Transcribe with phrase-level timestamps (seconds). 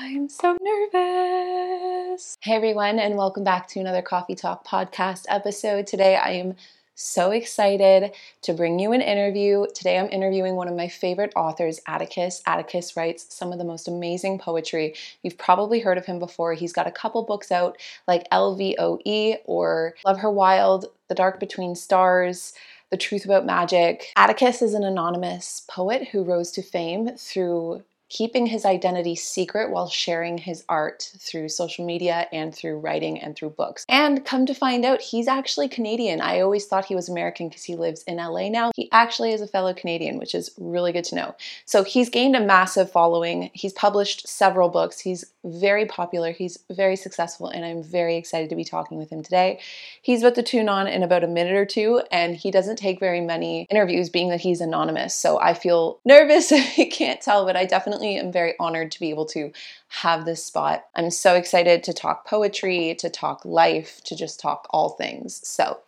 [0.00, 2.38] I'm so nervous.
[2.40, 5.88] Hey everyone, and welcome back to another Coffee Talk podcast episode.
[5.88, 6.54] Today I am
[6.94, 9.66] so excited to bring you an interview.
[9.74, 12.42] Today I'm interviewing one of my favorite authors, Atticus.
[12.46, 14.94] Atticus writes some of the most amazing poetry.
[15.24, 16.54] You've probably heard of him before.
[16.54, 21.74] He's got a couple books out like LVOE or Love Her Wild, The Dark Between
[21.74, 22.52] Stars.
[22.90, 24.06] The Truth About Magic.
[24.16, 29.88] Atticus is an anonymous poet who rose to fame through keeping his identity secret while
[29.88, 33.84] sharing his art through social media and through writing and through books.
[33.88, 36.20] And come to find out, he's actually Canadian.
[36.20, 38.70] I always thought he was American because he lives in LA now.
[38.74, 41.34] He actually is a fellow Canadian, which is really good to know.
[41.66, 43.50] So he's gained a massive following.
[43.52, 45.00] He's published several books.
[45.00, 46.32] He's very popular.
[46.32, 49.60] He's very successful, and I'm very excited to be talking with him today.
[50.02, 53.00] He's about to tune on in about a minute or two, and he doesn't take
[53.00, 55.14] very many interviews, being that he's anonymous.
[55.14, 59.10] So I feel nervous you can't tell, but I definitely am very honored to be
[59.10, 59.52] able to
[59.88, 60.86] have this spot.
[60.94, 65.40] I'm so excited to talk poetry, to talk life, to just talk all things.
[65.46, 65.80] So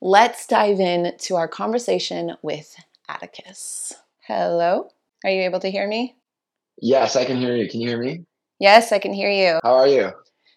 [0.00, 2.76] let's dive in to our conversation with
[3.08, 3.94] Atticus.
[4.26, 4.90] Hello,
[5.24, 6.16] are you able to hear me?
[6.80, 7.68] Yes, I can hear you.
[7.68, 8.24] Can you hear me?
[8.58, 9.60] Yes, I can hear you.
[9.62, 10.12] How are you?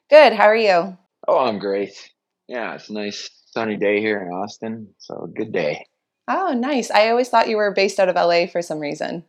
[0.10, 0.98] Good, how are you?
[1.28, 2.12] Oh, I'm great.
[2.48, 5.86] Yeah, it's a nice sunny day here in Austin, so good day.
[6.28, 6.92] Oh, nice.
[6.92, 9.24] I always thought you were based out of LA for some reason.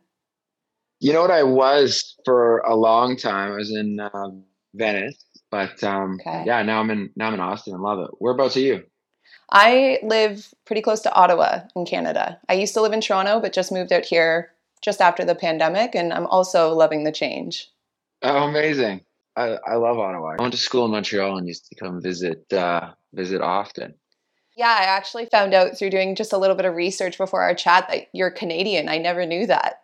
[1.01, 1.31] You know what?
[1.31, 3.53] I was for a long time.
[3.53, 4.29] I was in uh,
[4.75, 6.43] Venice, but um, Okay.
[6.45, 8.11] yeah, now I'm in now I'm in Austin and love it.
[8.19, 8.83] Whereabouts are you?
[9.51, 12.39] I live pretty close to Ottawa in Canada.
[12.47, 14.51] I used to live in Toronto, but just moved out here
[14.83, 17.69] just after the pandemic, and I'm also loving the change.
[18.21, 19.01] Oh, amazing!
[19.35, 20.35] I, I love Ottawa.
[20.37, 23.95] I went to school in Montreal and used to come visit uh, visit often.
[24.55, 27.55] Yeah, I actually found out through doing just a little bit of research before our
[27.55, 28.87] chat that you're Canadian.
[28.87, 29.81] I never knew that.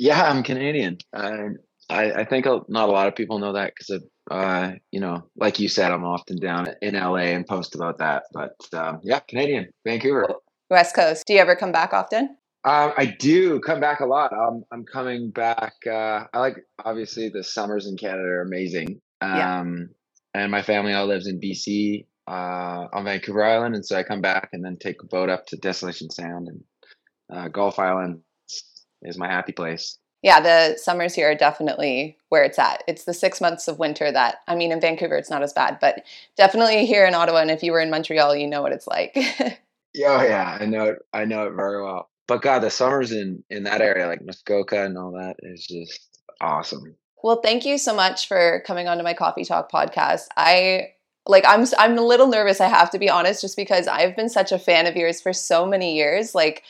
[0.00, 0.96] Yeah, I'm Canadian.
[1.14, 1.48] I
[1.90, 5.60] I, I think not a lot of people know that because uh, you know, like
[5.60, 8.22] you said, I'm often down in LA and post about that.
[8.32, 10.26] But um, yeah, Canadian, Vancouver.
[10.70, 11.26] West Coast.
[11.26, 12.36] Do you ever come back often?
[12.64, 14.32] Um, I do come back a lot.
[14.32, 15.74] Um, I'm coming back.
[15.86, 19.02] Uh, I like obviously the summers in Canada are amazing.
[19.20, 19.62] Um, Yeah.
[20.32, 24.22] and my family all lives in BC uh, on Vancouver Island, and so I come
[24.22, 26.64] back and then take a boat up to Desolation Sound and
[27.30, 28.20] uh, Gulf Island
[29.02, 29.98] is my happy place.
[30.22, 32.82] Yeah, the summers here are definitely where it's at.
[32.86, 35.78] It's the six months of winter that, I mean, in Vancouver, it's not as bad,
[35.80, 36.04] but
[36.36, 37.38] definitely here in Ottawa.
[37.38, 39.16] And if you were in Montreal, you know what it's like.
[39.92, 40.98] Yeah, oh, yeah, I know it.
[41.12, 42.08] I know it very well.
[42.26, 46.20] But God, the summers in in that area, like Muskoka and all that, is just
[46.40, 46.94] awesome.
[47.22, 50.28] Well, thank you so much for coming onto my Coffee Talk podcast.
[50.36, 50.92] I
[51.26, 54.28] like I'm I'm a little nervous, I have to be honest, just because I've been
[54.28, 56.34] such a fan of yours for so many years.
[56.34, 56.62] Like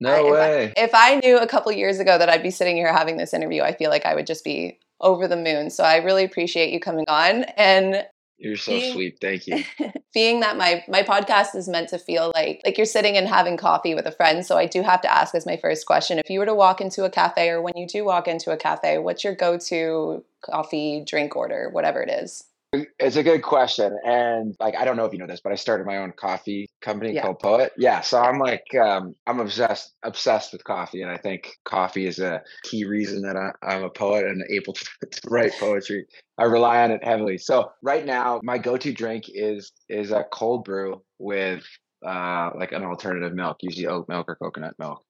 [0.00, 0.72] No I- if I- way.
[0.76, 3.62] if I knew a couple years ago that I'd be sitting here having this interview,
[3.62, 5.70] I feel like I would just be over the moon.
[5.70, 8.06] So I really appreciate you coming on and
[8.38, 9.18] You're so you- sweet.
[9.20, 9.64] Thank you.
[10.12, 13.56] being that my my podcast is meant to feel like like you're sitting and having
[13.56, 16.28] coffee with a friend so i do have to ask as my first question if
[16.28, 18.98] you were to walk into a cafe or when you do walk into a cafe
[18.98, 23.98] what's your go-to coffee drink order whatever it is It's a good question.
[24.06, 26.68] And like I don't know if you know this, but I started my own coffee
[26.80, 27.22] company Yeah.
[27.22, 27.72] called Poet.
[27.76, 28.00] Yeah.
[28.00, 31.02] So I'm like um I'm obsessed obsessed with coffee.
[31.02, 34.74] And I think coffee is a key reason that I, I'm a poet and able
[34.74, 36.06] to, to write poetry.
[36.38, 37.38] I rely on it heavily.
[37.38, 41.64] So right now my go-to drink is is a cold brew with
[42.06, 45.02] uh like an alternative milk, usually oat milk or coconut milk.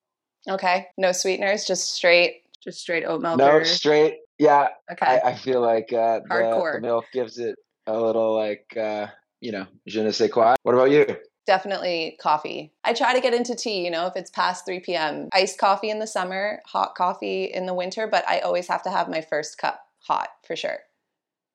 [0.49, 4.15] okay no sweeteners just straight just straight oat milk No or- straight.
[4.41, 4.69] Yeah.
[4.91, 7.57] okay I, I feel like uh the, the milk gives it
[7.87, 9.07] a little like uh
[9.41, 10.55] you know, je ne sais quoi.
[10.63, 11.07] What about you?
[11.47, 15.29] definitely coffee i try to get into tea you know if it's past 3 p.m
[15.33, 18.91] iced coffee in the summer hot coffee in the winter but i always have to
[18.91, 20.79] have my first cup hot for sure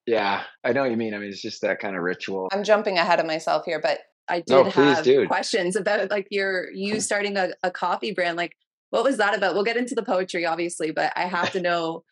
[0.07, 1.13] Yeah, I know what you mean.
[1.15, 2.47] I mean, it's just that kind of ritual.
[2.51, 5.27] I'm jumping ahead of myself here, but I did No, please have do.
[5.27, 8.37] questions about like your you starting a, a coffee brand.
[8.37, 8.53] Like,
[8.91, 9.55] what was that about?
[9.55, 12.03] We'll get into the poetry, obviously, but I have to know,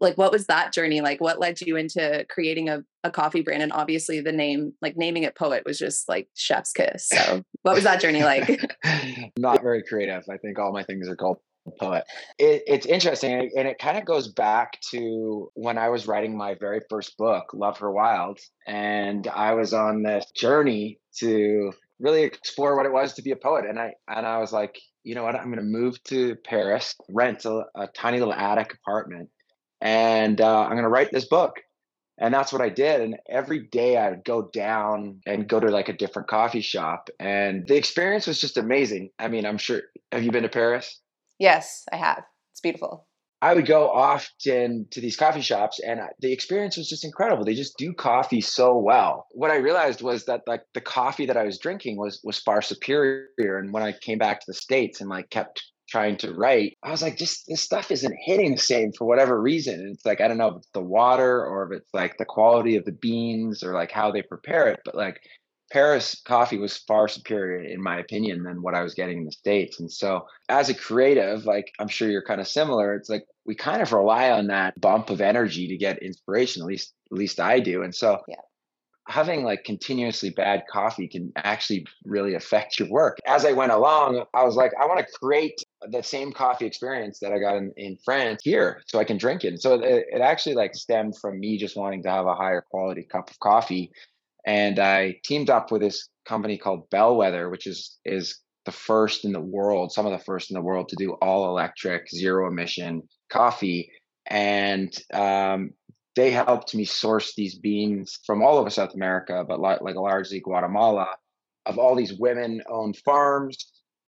[0.00, 1.20] like, what was that journey like?
[1.20, 3.62] What led you into creating a, a coffee brand?
[3.62, 7.08] And obviously, the name, like naming it Poet, was just like chef's kiss.
[7.08, 8.60] So, what was that journey like?
[9.38, 10.22] Not very creative.
[10.30, 11.38] I think all my things are called
[11.78, 12.04] poet.
[12.38, 16.54] It, it's interesting, and it- kind of goes back to when I was writing my
[16.54, 22.76] very first book, Love Her Wild, and I was on this journey to really explore
[22.76, 23.64] what it was to be a poet.
[23.68, 25.34] And I and I was like, you know what?
[25.36, 29.28] I'm going to move to Paris, rent a, a tiny little attic apartment,
[29.80, 31.56] and uh, I'm going to write this book.
[32.22, 33.00] And that's what I did.
[33.00, 37.08] And every day I would go down and go to like a different coffee shop.
[37.18, 39.08] And the experience was just amazing.
[39.18, 39.80] I mean, I'm sure,
[40.12, 41.00] have you been to Paris?
[41.40, 42.22] yes, I have.
[42.52, 43.08] It's beautiful.
[43.42, 47.42] I would go often to these coffee shops and the experience was just incredible.
[47.42, 49.26] They just do coffee so well.
[49.30, 52.60] What I realized was that like the coffee that I was drinking was was far
[52.60, 53.28] superior.
[53.38, 56.90] And when I came back to the States and like kept trying to write, I
[56.90, 59.74] was like, just this stuff isn't hitting the same for whatever reason.
[59.80, 62.24] And it's like, I don't know if it's the water or if it's like the
[62.24, 65.20] quality of the beans or like how they prepare it, but like
[65.72, 69.32] Paris coffee was far superior, in my opinion, than what I was getting in the
[69.32, 69.78] States.
[69.80, 73.54] And so, as a creative, like I'm sure you're kind of similar, it's like we
[73.54, 76.62] kind of rely on that bump of energy to get inspiration.
[76.62, 77.82] At least, at least I do.
[77.82, 78.36] And so, Yeah.
[79.08, 83.18] having like continuously bad coffee can actually really affect your work.
[83.26, 87.20] As I went along, I was like, I want to create the same coffee experience
[87.20, 89.60] that I got in, in France here so I can drink it.
[89.62, 93.02] So it, it actually like stemmed from me just wanting to have a higher quality
[93.02, 93.90] cup of coffee.
[94.46, 99.32] And I teamed up with this company called Bellwether, which is is the first in
[99.32, 103.02] the world, some of the first in the world to do all electric, zero emission
[103.30, 103.90] coffee.
[104.26, 105.70] And um,
[106.14, 110.40] they helped me source these beans from all over South America, but like, like largely
[110.40, 111.06] Guatemala,
[111.66, 113.70] of all these women-owned farms,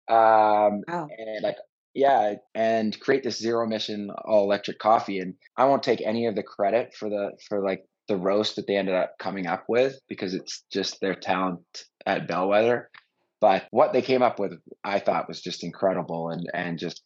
[0.08, 1.08] um, Wow.
[1.18, 1.56] and like
[1.94, 5.20] yeah, and create this zero emission all electric coffee.
[5.20, 8.66] And I won't take any of the credit for the for like the roast that
[8.66, 12.90] they ended up coming up with because it's just their talent at Bellwether.
[13.40, 14.52] But what they came up with,
[14.82, 17.02] I thought was just incredible and and just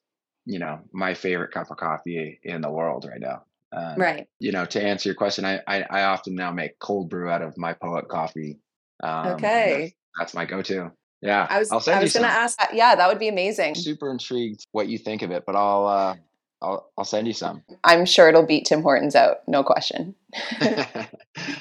[0.47, 3.45] you know my favorite cup of coffee in the world right now.
[3.73, 4.27] Um, Right.
[4.41, 7.43] you know, to answer your question, I, I, I often now make cold brew out
[7.43, 8.59] of my poet coffee.
[9.03, 9.71] Um, Okay.
[9.71, 10.93] That's, that's my go-to.
[11.21, 11.47] Yeah.
[11.49, 12.25] I was I was gonna some.
[12.25, 13.75] ask Uh, yeah, that would be amazing.
[13.75, 16.15] Super intrigued what you think of it, but I'll, uh,
[16.63, 17.63] I'll, I'll send you some.
[17.85, 20.15] I'm sure it'll beat Tim Hortons out, no question.
[20.61, 21.09] I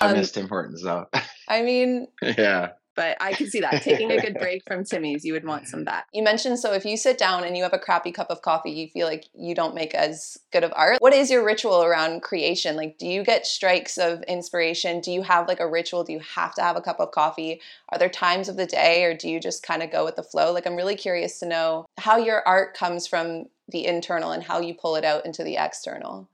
[0.02, 1.06] Um, miss Tim Hortons though.
[1.48, 2.70] I mean, yeah.
[2.98, 3.84] But I can see that.
[3.84, 6.08] Taking a good break from Timmy's, you would want some that.
[6.12, 8.72] you mentioned so if you sit down and you have a crappy cup of coffee,
[8.72, 10.98] you feel like you don't make as good of art.
[11.00, 12.76] What is your ritual around creation?
[12.76, 15.00] Like, do you get strikes of inspiration?
[15.00, 16.04] Do you have like a ritual?
[16.04, 17.62] Do you have to have a cup of coffee?
[17.90, 20.24] Are there times of the day or do you just kind of go with the
[20.24, 20.52] flow?
[20.52, 24.60] Like, I'm really curious to know how your art comes from the internal and how
[24.60, 26.28] you pull it out into the external.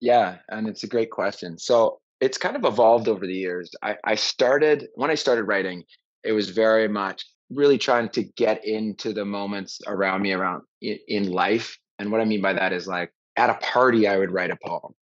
[0.00, 1.58] Yeah, and it's a great question.
[1.58, 3.70] So it's kind of evolved over the years.
[3.82, 5.84] I, I started when I started writing,
[6.24, 10.98] it was very much really trying to get into the moments around me around in,
[11.08, 11.78] in life.
[11.98, 14.58] And what I mean by that is like at a party, I would write a
[14.66, 14.94] poem.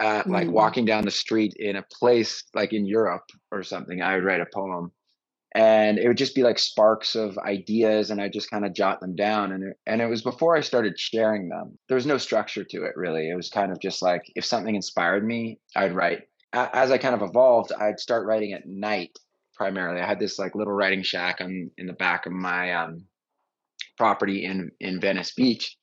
[0.00, 0.52] Uh, Like Mm.
[0.52, 4.40] walking down the street in a place like in Europe or something, I would write
[4.40, 4.92] a poem.
[5.54, 9.00] And it would just be like sparks of ideas, and I just kind of jot
[9.00, 9.50] them down.
[9.52, 11.78] And it, and it was before I started sharing them.
[11.88, 13.30] There was no structure to it really.
[13.30, 16.27] It was kind of just like if something inspired me, I'd write.
[16.52, 19.18] As I kind of evolved, I'd start writing at night
[19.54, 20.00] primarily.
[20.00, 23.04] I had this like little writing shack on in the back of my um,
[23.96, 25.76] property in in Venice Beach,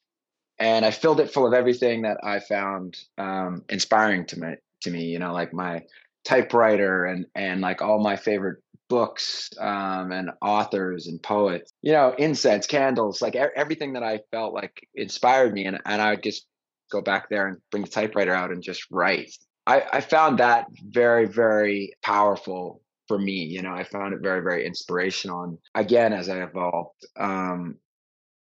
[0.57, 4.55] and I filled it full of everything that I found um, inspiring to me.
[4.81, 5.83] To me, you know, like my
[6.23, 11.71] typewriter and and like all my favorite books um, and authors and poets.
[11.81, 16.01] You know, incense, candles, like e- everything that I felt like inspired me, and and
[16.01, 16.45] I would just
[16.91, 19.35] go back there and bring the typewriter out and just write.
[19.67, 23.43] I, I found that very very powerful for me.
[23.43, 25.43] You know, I found it very very inspirational.
[25.43, 27.77] And again, as I evolved, um,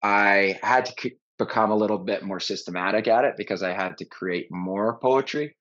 [0.03, 3.97] I had to c- become a little bit more systematic at it because I had
[3.99, 5.55] to create more poetry.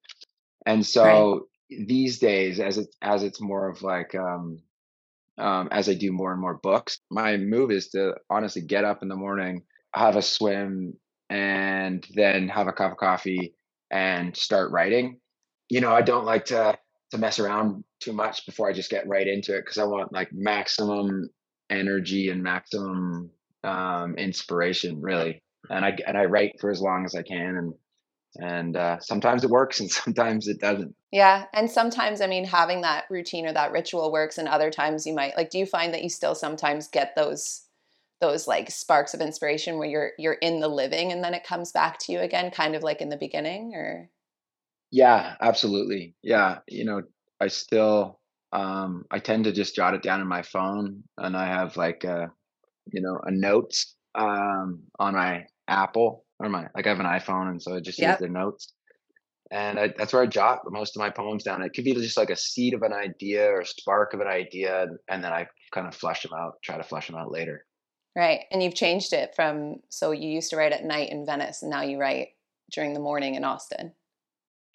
[0.66, 4.60] And so these days, as it as it's more of like um,
[5.38, 9.02] um, as I do more and more books, my move is to honestly get up
[9.02, 9.62] in the morning,
[9.94, 10.94] have a swim,
[11.30, 13.54] and then have a cup of coffee
[13.90, 15.18] and start writing.
[15.70, 16.78] You know, I don't like to
[17.12, 20.12] to mess around too much before I just get right into it because I want
[20.12, 21.28] like maximum
[21.70, 23.30] energy and maximum
[23.64, 25.42] um, inspiration, really.
[25.70, 27.74] And I and I write for as long as I can, and
[28.36, 32.82] and uh, sometimes it works and sometimes it doesn't yeah and sometimes i mean having
[32.82, 35.92] that routine or that ritual works and other times you might like do you find
[35.92, 37.62] that you still sometimes get those
[38.20, 41.72] those like sparks of inspiration where you're you're in the living and then it comes
[41.72, 44.08] back to you again kind of like in the beginning or
[44.90, 47.02] yeah absolutely yeah you know
[47.40, 48.20] i still
[48.52, 52.04] um i tend to just jot it down in my phone and i have like
[52.04, 52.30] a
[52.92, 57.48] you know a notes um on my apple or my like i have an iphone
[57.50, 58.20] and so i just yep.
[58.20, 58.72] use the notes
[59.50, 61.62] and I, that's where I jot most of my poems down.
[61.62, 64.28] It could be just like a seed of an idea or a spark of an
[64.28, 67.64] idea, and then I kind of flush them out, try to flush them out later.
[68.16, 68.42] Right.
[68.50, 71.70] And you've changed it from so you used to write at night in Venice and
[71.70, 72.30] now you write
[72.72, 73.92] during the morning in Austin.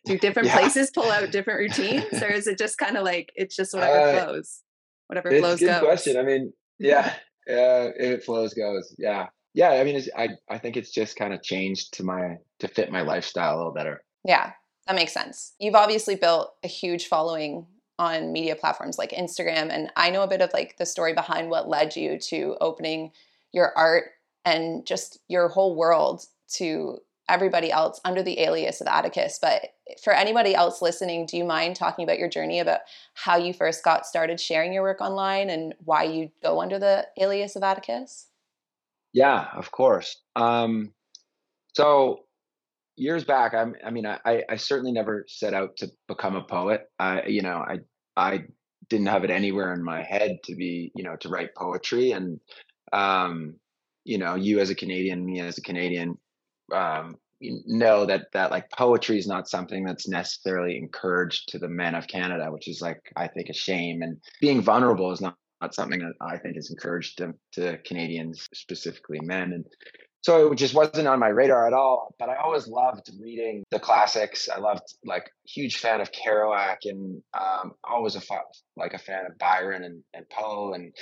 [0.05, 0.59] Do different yeah.
[0.59, 4.00] places pull out different routines or is it just kind of like it's just whatever
[4.00, 4.62] uh, flows?
[5.07, 5.81] Whatever it's flows good goes.
[5.81, 6.17] question.
[6.17, 7.13] I mean, yeah.
[7.47, 8.95] Uh, if it flows goes.
[8.97, 9.27] Yeah.
[9.53, 12.91] Yeah, I mean I I think it's just kind of changed to my to fit
[12.91, 14.03] my lifestyle a little better.
[14.24, 14.51] Yeah.
[14.88, 15.53] That makes sense.
[15.59, 17.65] You've obviously built a huge following
[17.97, 19.69] on media platforms like Instagram.
[19.69, 23.12] And I know a bit of like the story behind what led you to opening
[23.51, 24.12] your art
[24.43, 29.39] and just your whole world to everybody else under the alias of Atticus.
[29.41, 29.70] But
[30.03, 32.82] for anybody else listening, do you mind talking about your journey about
[33.13, 37.08] how you first got started sharing your work online and why you go under the
[37.20, 38.27] alias of Atticus?
[39.13, 40.17] Yeah, of course.
[40.36, 40.94] Um,
[41.74, 42.25] so
[42.96, 46.89] years back, I'm, I mean, I, I certainly never set out to become a poet.
[47.00, 47.79] I, you know, I,
[48.15, 48.46] I
[48.89, 52.12] didn't have it anywhere in my head to be, you know, to write poetry.
[52.12, 52.39] And,
[52.94, 53.55] um,
[54.03, 56.17] you know, you as a Canadian, me as a Canadian,
[56.74, 61.95] um, know that that like poetry is not something that's necessarily encouraged to the men
[61.95, 64.01] of Canada, which is like I think a shame.
[64.01, 68.48] And being vulnerable is not, not something that I think is encouraged to, to Canadians,
[68.53, 69.53] specifically men.
[69.53, 69.65] And
[70.22, 72.15] so it just wasn't on my radar at all.
[72.17, 74.50] But I always loved reading the classics.
[74.50, 78.22] I loved like huge fan of Kerouac and um, always a
[78.75, 80.93] like a fan of Byron and, and Poe and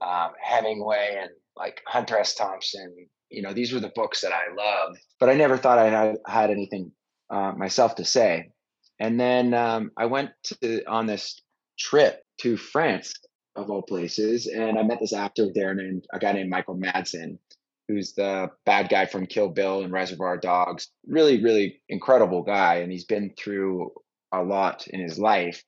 [0.00, 2.34] um, Hemingway and like Hunter S.
[2.34, 3.08] Thompson.
[3.32, 4.98] You know, these were the books that I loved.
[5.18, 6.92] But I never thought I had had anything
[7.30, 8.50] uh, myself to say.
[8.98, 11.40] And then um, I went to on this
[11.78, 13.14] trip to France
[13.56, 17.38] of all places, and I met this actor there named a guy named Michael Madsen
[17.88, 20.88] who's the bad guy from Kill Bill and Reservoir Dogs.
[21.06, 23.92] Really, really incredible guy, and he's been through
[24.32, 25.62] a lot in his life.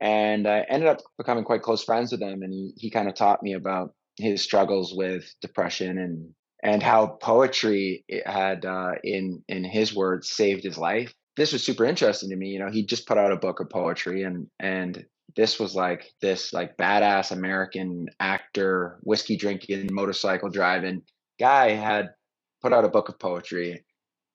[0.00, 3.14] And I ended up becoming quite close friends with him, and he he kind of
[3.14, 6.34] taught me about his struggles with depression and
[6.64, 11.14] and how poetry had, uh, in in his words, saved his life.
[11.36, 12.48] This was super interesting to me.
[12.48, 15.04] You know, he just put out a book of poetry, and and
[15.36, 21.02] this was like this like badass American actor, whiskey drinking, motorcycle driving
[21.38, 22.10] guy had
[22.62, 23.84] put out a book of poetry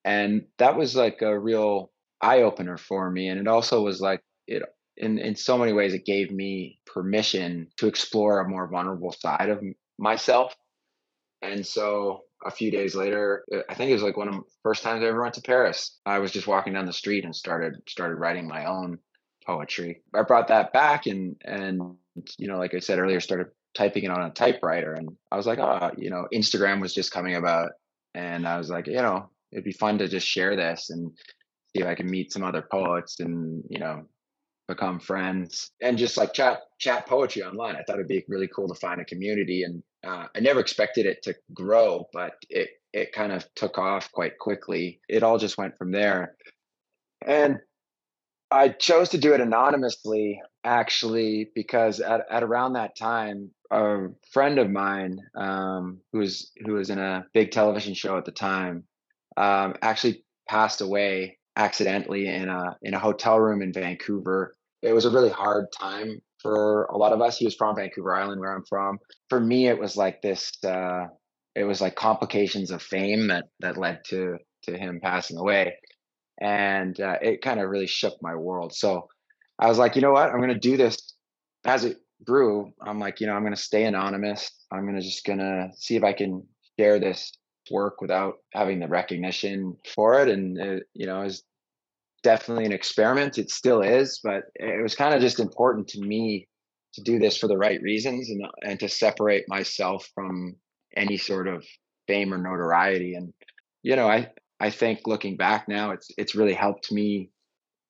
[0.06, 4.22] and that was like a real eye opener for me and it also was like
[4.48, 4.62] it
[4.98, 9.50] in in so many ways it gave me permission to explore a more vulnerable side
[9.50, 9.62] of
[9.98, 10.56] myself
[11.42, 14.42] and so a few days later uh, i think it was like one of the
[14.64, 17.36] first times i ever went to paris i was just walking down the street and
[17.36, 18.98] started started writing my own
[19.46, 21.82] poetry i brought that back and and
[22.38, 24.94] you know like i said earlier started typing it on a typewriter.
[24.94, 27.72] And I was like, oh, you know, Instagram was just coming about.
[28.16, 31.12] And I was like, you know, it'd be fun to just share this and
[31.76, 34.04] see if I can meet some other poets and, you know,
[34.70, 37.76] become friends and just like chat chat poetry online.
[37.76, 39.64] I thought it'd be really cool to find a community.
[39.64, 44.12] And uh, I never expected it to grow, but it it kind of took off
[44.12, 45.02] quite quickly.
[45.10, 46.36] It all just went from there.
[47.26, 47.60] And
[48.52, 54.58] I chose to do it anonymously actually because at, at around that time a friend
[54.58, 58.84] of mine um, who was who was in a big television show at the time
[59.38, 64.56] um, actually passed away accidentally in a in a hotel room in Vancouver.
[64.82, 67.38] It was a really hard time for a lot of us.
[67.38, 68.98] He was from Vancouver Island, where I'm from.
[69.30, 70.52] For me, it was like this.
[70.64, 71.08] Uh,
[71.56, 75.76] it was like complications of fame that that led to to him passing away,
[76.40, 78.74] and uh, it kind of really shook my world.
[78.74, 79.08] So
[79.60, 80.30] I was like, you know what?
[80.30, 81.16] I'm going to do this
[81.66, 82.72] as it grew.
[82.82, 84.50] I'm like, you know, I'm going to stay anonymous.
[84.72, 86.46] I'm to just to see if I can
[86.80, 87.34] share this
[87.72, 90.30] work without having the recognition for it.
[90.30, 91.44] And, it, you know, is
[92.22, 93.38] definitely an experiment.
[93.38, 96.48] It still is, but it was kind of just important to me
[96.94, 100.56] to do this for the right reasons and, and to separate myself from
[100.96, 101.66] any sort of
[102.08, 103.14] fame or notoriety.
[103.14, 103.34] And,
[103.84, 107.30] you know, I, I think looking back now, it's, it's really helped me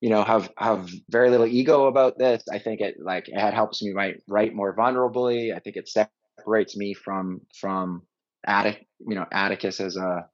[0.01, 3.81] you know have have very little ego about this i think it like it helps
[3.83, 8.01] me write write more vulnerably i think it separates me from from
[8.45, 10.25] attic you know atticus as a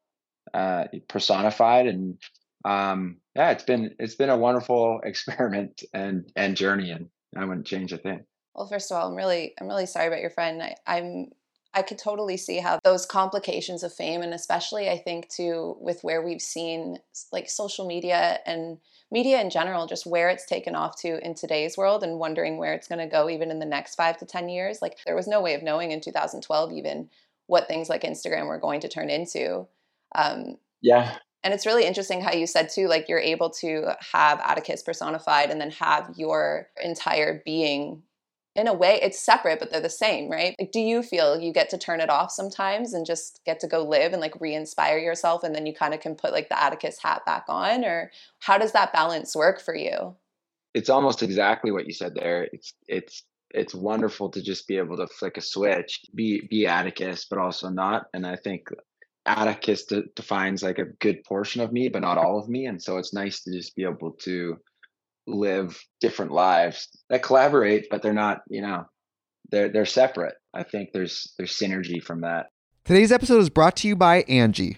[0.53, 2.17] uh, personified and
[2.65, 7.67] um, yeah, it's been it's been a wonderful experiment and and journey, and I wouldn't
[7.67, 8.25] change a thing.
[8.53, 10.61] Well, first of all, I'm really I'm really sorry about your friend.
[10.61, 11.27] I, I'm
[11.73, 16.03] I could totally see how those complications of fame, and especially I think too with
[16.03, 16.97] where we've seen
[17.31, 18.79] like social media and
[19.11, 22.73] media in general, just where it's taken off to in today's world, and wondering where
[22.73, 24.81] it's going to go even in the next five to ten years.
[24.81, 27.09] Like there was no way of knowing in 2012 even
[27.47, 29.67] what things like Instagram were going to turn into.
[30.15, 31.17] Um, yeah.
[31.45, 35.51] And it's really interesting how you said too, like you're able to have Atticus personified
[35.51, 38.01] and then have your entire being
[38.55, 40.55] in a way it's separate but they're the same right?
[40.57, 43.67] Like do you feel you get to turn it off sometimes and just get to
[43.67, 46.61] go live and like re-inspire yourself and then you kind of can put like the
[46.61, 47.85] atticus hat back on?
[47.85, 50.15] Or how does that balance work for you?
[50.73, 52.47] It's almost exactly what you said there.
[52.51, 57.25] It's it's it's wonderful to just be able to flick a switch be be atticus
[57.29, 58.07] but also not.
[58.15, 58.69] And i think
[59.25, 62.81] atticus de- defines like a good portion of me but not all of me and
[62.81, 64.57] so it's nice to just be able to
[65.27, 68.85] live different lives that collaborate, but they're not, you know,
[69.51, 70.35] they're they're separate.
[70.53, 72.47] I think there's there's synergy from that.
[72.83, 74.77] Today's episode is brought to you by Angi.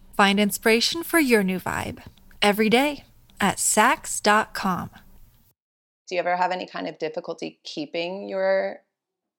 [0.21, 2.03] Find inspiration for your new vibe
[2.43, 3.05] every day
[3.39, 4.91] at Saks.com.
[6.07, 8.81] Do you ever have any kind of difficulty keeping your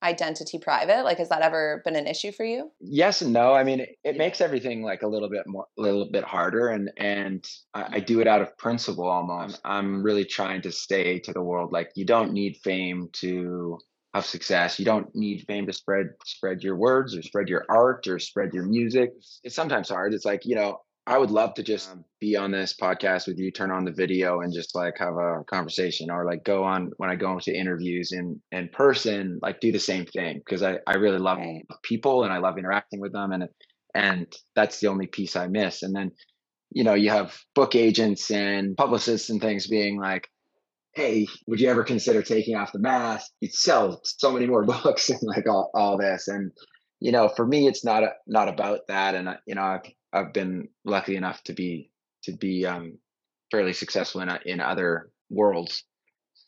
[0.03, 1.05] identity private?
[1.05, 2.73] Like has that ever been an issue for you?
[2.81, 3.55] Yes and no.
[3.55, 6.71] I mean it, it makes everything like a little bit more a little bit harder
[6.71, 9.61] and and I, I, do it out of principle almost.
[9.65, 11.71] I'm really trying to stay to the world.
[11.71, 13.79] Like you don't need fame to
[14.15, 18.07] have success you don't need fame to spread spread your words or spread your art
[18.07, 19.11] or spread your music
[19.43, 22.77] it's sometimes hard it's like you know I would love to just be on this
[22.81, 26.45] podcast with you, turn on the video and just like have a conversation or like
[26.45, 30.39] go on when I go into interviews in in person, like do the same thing
[30.39, 31.65] because I, I really love right.
[31.83, 33.49] people and I love interacting with them and
[33.95, 35.83] and that's the only piece I miss.
[35.83, 36.13] And then,
[36.71, 40.29] you know, you have book agents and publicists and things being like,
[40.95, 43.31] Hey, would you ever consider taking off the mask?
[43.41, 46.29] You'd sell so many more books and like all, all this.
[46.29, 46.53] And,
[47.01, 49.15] you know, for me, it's not, a, not about that.
[49.15, 51.91] And, you know, I've, I've been lucky enough to be
[52.25, 52.99] to be um,
[53.51, 55.85] fairly successful in in other worlds.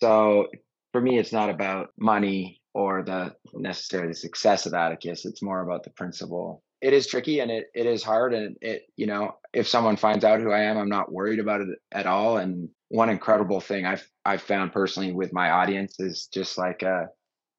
[0.00, 0.48] So
[0.92, 5.24] for me, it's not about money or the necessarily success of Atticus.
[5.24, 6.62] It's more about the principle.
[6.85, 10.23] It is tricky and it it is hard and it you know if someone finds
[10.23, 12.37] out who I am, I'm not worried about it at all.
[12.37, 17.09] And one incredible thing I've I've found personally with my audience is just like a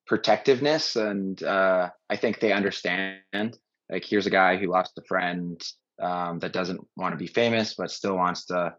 [0.05, 3.57] protectiveness and uh, I think they understand.
[3.89, 5.59] Like here's a guy who lost a friend
[5.99, 8.75] um, that doesn't want to be famous but still wants to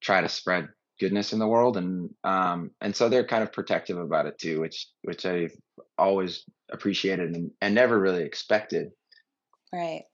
[0.00, 0.68] try to spread
[1.00, 4.60] goodness in the world and um, and so they're kind of protective about it too
[4.60, 5.54] which which i've
[5.96, 8.90] always appreciated and, and never really expected
[9.72, 10.04] right.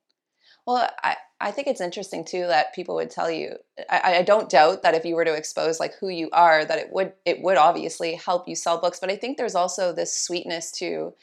[0.67, 3.57] Well i i think it's interesting too that people would tell you
[3.91, 6.79] I, I don't doubt that if you were to expose like who you are that
[6.79, 10.17] it would it would obviously help you sell books but i think there's also this
[10.19, 11.15] sweetness to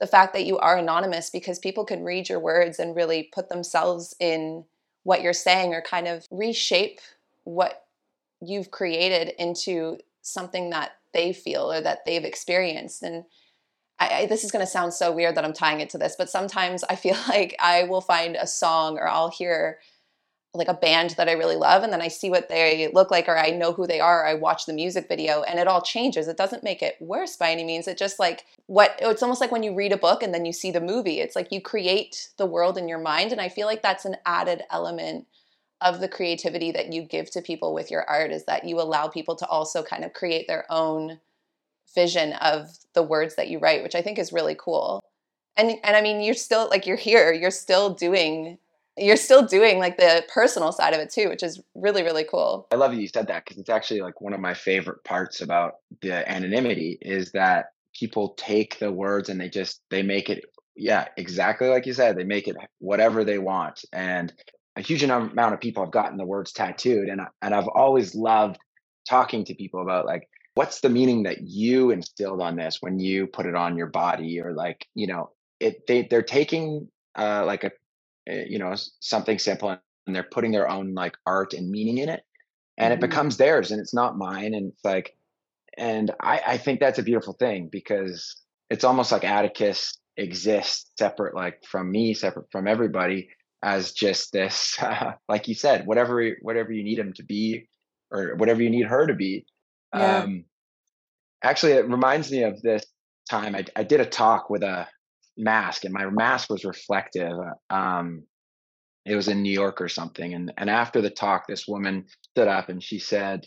[0.00, 3.48] the fact that you are anonymous because people can read your words and really put
[3.48, 4.64] themselves in
[5.04, 7.00] what you're saying or kind of reshape
[7.44, 7.84] what
[8.40, 13.02] you've created into something that they feel or that they've experienced.
[13.02, 13.24] And
[13.98, 16.16] I, I, this is going to sound so weird that I'm tying it to this,
[16.16, 19.78] but sometimes I feel like I will find a song or I'll hear
[20.56, 23.28] like a band that I really love and then I see what they look like
[23.28, 26.28] or I know who they are, I watch the music video and it all changes.
[26.28, 27.88] It doesn't make it worse by any means.
[27.88, 30.52] It just like what it's almost like when you read a book and then you
[30.52, 31.18] see the movie.
[31.18, 34.16] It's like you create the world in your mind and I feel like that's an
[34.24, 35.26] added element
[35.80, 39.08] of the creativity that you give to people with your art is that you allow
[39.08, 41.18] people to also kind of create their own
[41.94, 45.02] vision of the words that you write, which I think is really cool.
[45.56, 48.58] And and I mean, you're still like you're here, you're still doing
[48.96, 52.66] you're still doing like the personal side of it too, which is really really cool.
[52.72, 55.40] I love that you said that because it's actually like one of my favorite parts
[55.40, 60.44] about the anonymity is that people take the words and they just they make it
[60.76, 64.32] yeah exactly like you said they make it whatever they want and
[64.76, 68.58] a huge amount of people have gotten the words tattooed and and I've always loved
[69.08, 73.26] talking to people about like what's the meaning that you instilled on this when you
[73.26, 77.64] put it on your body or like you know it they they're taking uh like
[77.64, 77.70] a
[78.26, 82.08] Eh, you know something simple and they're putting their own like art and meaning in
[82.08, 82.22] it
[82.78, 83.04] and mm-hmm.
[83.04, 85.14] it becomes theirs and it's not mine and it's like
[85.76, 88.36] and I, I think that's a beautiful thing because
[88.70, 93.28] it's almost like atticus exists separate like from me separate from everybody
[93.62, 97.68] as just this uh, like you said whatever whatever you need him to be
[98.10, 99.44] or whatever you need her to be
[99.94, 100.18] yeah.
[100.18, 100.44] um
[101.42, 102.84] actually it reminds me of this
[103.30, 104.86] time I, I did a talk with a
[105.36, 107.36] mask, and my mask was reflective.
[107.70, 108.24] Um,
[109.04, 110.34] it was in New York or something.
[110.34, 113.46] And and after the talk, this woman stood up and she said,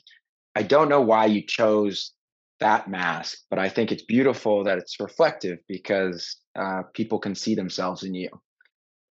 [0.56, 2.14] "I don't know why you chose
[2.60, 7.56] that mask, but I think it's beautiful that it's reflective because uh, people can see
[7.56, 8.30] themselves in you."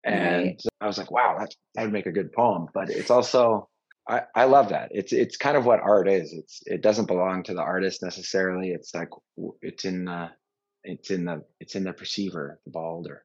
[0.04, 0.62] And right.
[0.82, 3.69] I was like, "Wow, that that would make a good poem." But it's also
[4.08, 4.89] I, I love that.
[4.91, 6.32] It's it's kind of what art is.
[6.32, 8.70] It's it doesn't belong to the artist necessarily.
[8.70, 9.10] It's like
[9.62, 10.30] it's in the
[10.84, 13.24] it's in the it's in the perceiver, the beholder.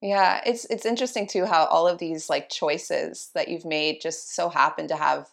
[0.00, 4.34] Yeah, it's it's interesting too how all of these like choices that you've made just
[4.34, 5.28] so happen to have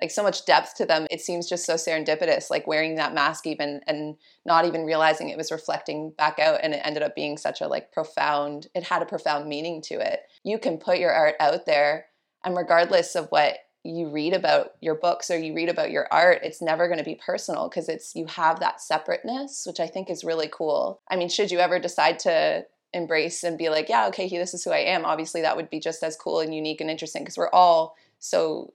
[0.00, 1.06] like so much depth to them.
[1.10, 4.16] It seems just so serendipitous, like wearing that mask even and
[4.46, 7.68] not even realizing it was reflecting back out and it ended up being such a
[7.68, 10.20] like profound it had a profound meaning to it.
[10.44, 12.06] You can put your art out there
[12.44, 16.40] and regardless of what you read about your books or you read about your art,
[16.42, 20.10] it's never going to be personal because it's you have that separateness, which I think
[20.10, 21.00] is really cool.
[21.10, 24.64] I mean, should you ever decide to embrace and be like, yeah, okay, this is
[24.64, 27.36] who I am, obviously that would be just as cool and unique and interesting because
[27.36, 28.72] we're all so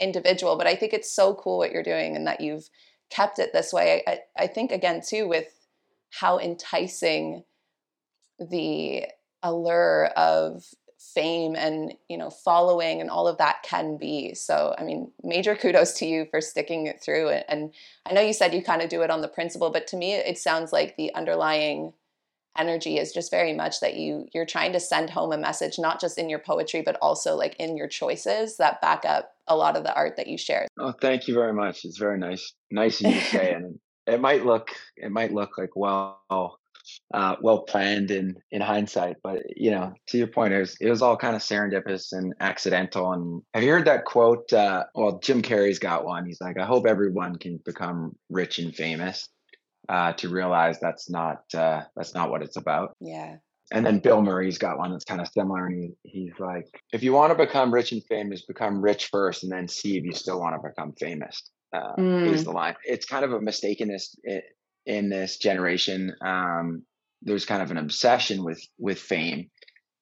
[0.00, 0.56] individual.
[0.56, 2.68] But I think it's so cool what you're doing and that you've
[3.10, 4.02] kept it this way.
[4.06, 5.48] I, I think again too with
[6.10, 7.44] how enticing
[8.38, 9.06] the
[9.42, 10.64] allure of
[11.14, 14.34] fame and you know following and all of that can be.
[14.34, 17.72] So i mean major kudos to you for sticking it through and
[18.06, 20.14] i know you said you kind of do it on the principle but to me
[20.14, 21.92] it sounds like the underlying
[22.58, 26.00] energy is just very much that you you're trying to send home a message not
[26.00, 29.76] just in your poetry but also like in your choices that back up a lot
[29.76, 30.66] of the art that you share.
[30.78, 31.84] Oh thank you very much.
[31.84, 35.58] It's very nice nice of you to say and it might look it might look
[35.58, 36.58] like well
[37.14, 39.16] uh, well planned in in hindsight.
[39.22, 42.34] But you know, to your point, it was it was all kind of serendipitous and
[42.40, 43.12] accidental.
[43.12, 44.52] And have you heard that quote?
[44.52, 46.26] Uh, well, Jim Carrey's got one.
[46.26, 49.28] He's like, "I hope everyone can become rich and famous."
[49.88, 52.96] Uh, to realize that's not uh, that's not what it's about.
[53.00, 53.36] Yeah.
[53.72, 57.02] And then Bill Murray's got one that's kind of similar, and he, he's like, "If
[57.02, 60.12] you want to become rich and famous, become rich first, and then see if you
[60.12, 62.32] still want to become famous." Uh, mm.
[62.32, 62.76] Is the line.
[62.84, 64.16] It's kind of a mistakenness
[64.86, 66.82] in this generation um,
[67.22, 69.50] there's kind of an obsession with with fame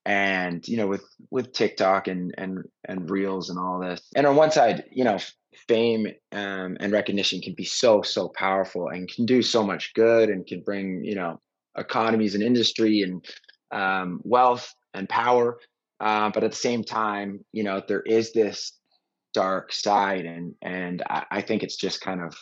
[0.07, 4.01] and you know with with tiktok and and and reels and all this.
[4.14, 5.18] And on one side you know
[5.68, 10.29] fame um, and recognition can be so so powerful and can do so much good
[10.29, 11.40] and can bring you know
[11.77, 13.25] economies and industry and
[13.73, 15.59] um, wealth and power.
[16.01, 18.73] Uh, but at the same time you know there is this
[19.33, 22.37] dark side and and I, I think it's just kind of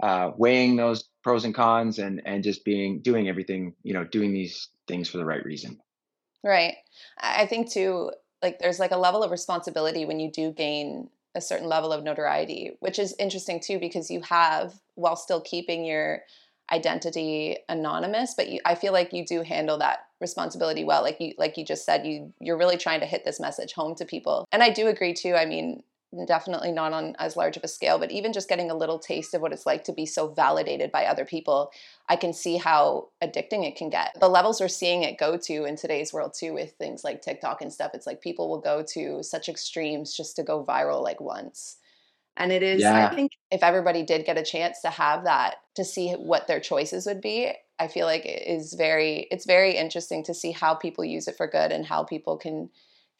[0.00, 4.32] uh, weighing those pros and cons and and just being doing everything you know doing
[4.32, 5.78] these things for the right reason.
[6.42, 6.76] Right.
[7.20, 8.12] I think too
[8.42, 12.02] like there's like a level of responsibility when you do gain a certain level of
[12.02, 16.22] notoriety which is interesting too because you have while still keeping your
[16.72, 21.02] identity anonymous but you, i feel like you do handle that responsibility well.
[21.02, 23.94] Like you like you just said you you're really trying to hit this message home
[23.96, 24.46] to people.
[24.50, 25.82] And i do agree too i mean
[26.26, 29.34] definitely not on as large of a scale, but even just getting a little taste
[29.34, 31.70] of what it's like to be so validated by other people,
[32.08, 34.16] I can see how addicting it can get.
[34.18, 37.60] The levels we're seeing it go to in today's world too with things like TikTok
[37.60, 37.90] and stuff.
[37.94, 41.76] It's like people will go to such extremes just to go viral like once.
[42.36, 43.06] And it is, Yeah.
[43.06, 46.60] I think, if everybody did get a chance to have that, to see what their
[46.60, 50.74] choices would be, I feel like it is very, it's very interesting to see how
[50.74, 52.70] people use it for good and how people can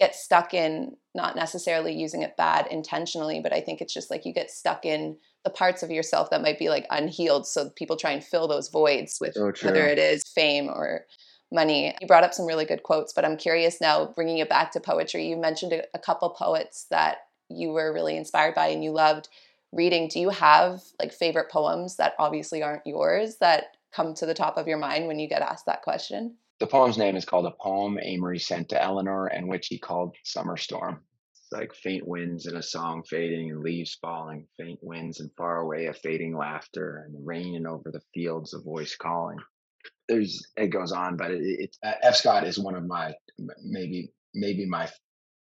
[0.01, 4.25] get stuck in not necessarily using it bad intentionally, but I think it's just like
[4.25, 7.47] you get stuck in the parts of yourself that might be like unhealed.
[7.47, 11.07] So people try and fill those voids with So whether it is fame or
[11.51, 11.95] money.
[12.01, 14.81] You brought up some really good quotes, but I'm curious now, bringing it back to
[14.81, 15.27] poetry.
[15.27, 19.29] You mentioned a, a couple poets that you were really inspired by and you loved
[19.73, 20.09] reading.
[20.09, 24.59] Do you have like favorite poems that obviously aren't yours that come to the top
[24.59, 26.37] of your mind when you get asked that question?
[26.61, 30.17] The poem's name is called A Poem Amory Sent to Eleanor, and which he called
[30.25, 31.05] Summer Storm.
[31.31, 35.59] It's like faint winds and a song fading and leaves falling, faint winds and far
[35.59, 39.39] away a fading laughter, and rain and over the fields a voice calling.
[40.09, 42.17] There's it goes on, but it, it uh, F.
[42.17, 43.15] Scott is one of my
[43.63, 44.89] maybe maybe my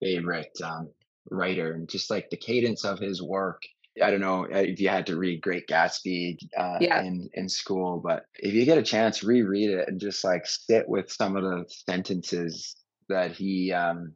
[0.02, 0.90] favorite um,
[1.30, 3.62] writer, and just like the cadence of his work.
[4.02, 7.02] I don't know uh, if you had to read Great Gatsby uh, Yeah.
[7.02, 10.88] in in school, but if you get a chance, reread it and just like sit
[10.88, 12.76] with some of the sentences
[13.08, 14.14] that he um,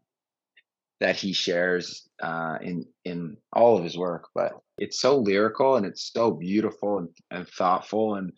[1.01, 4.29] that he shares uh, in in all of his work.
[4.35, 8.33] But it's so lyrical and it's so beautiful and, and thoughtful, and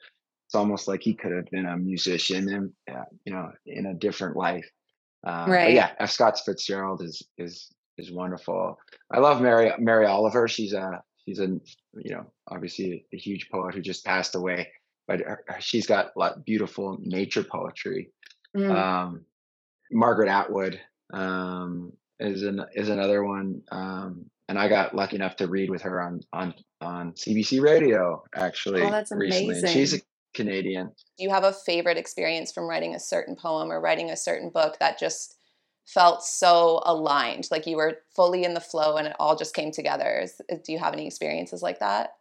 [0.46, 3.94] it's almost like he could have been a musician and uh, you know in a
[3.94, 4.68] different life.
[5.26, 5.74] Uh, Right.
[5.74, 6.11] yeah, F.
[6.11, 8.79] Scott Fitzgerald is is is wonderful.
[9.11, 10.46] I love Mary Mary Oliver.
[10.48, 11.49] She's a she's a
[11.95, 14.69] you know obviously a huge poet who just passed away,
[15.07, 18.11] but her, she's got like beautiful nature poetry.
[18.57, 18.75] Mm.
[18.75, 19.25] Um,
[19.93, 20.81] Margaret Atwood
[21.12, 25.83] um, is an is another one, um, and I got lucky enough to read with
[25.83, 28.83] her on on on CBC Radio actually.
[28.83, 29.59] Oh, that's recently.
[29.59, 30.01] And she's a.
[30.33, 30.87] Canadian.
[31.19, 34.49] Do you have a favorite experience from writing a certain poem or writing a certain
[34.49, 35.35] book that just
[35.92, 37.48] felt so aligned?
[37.50, 40.26] Like you were fully in the flow and it all just came together?
[40.48, 42.14] Do you have any experiences like that?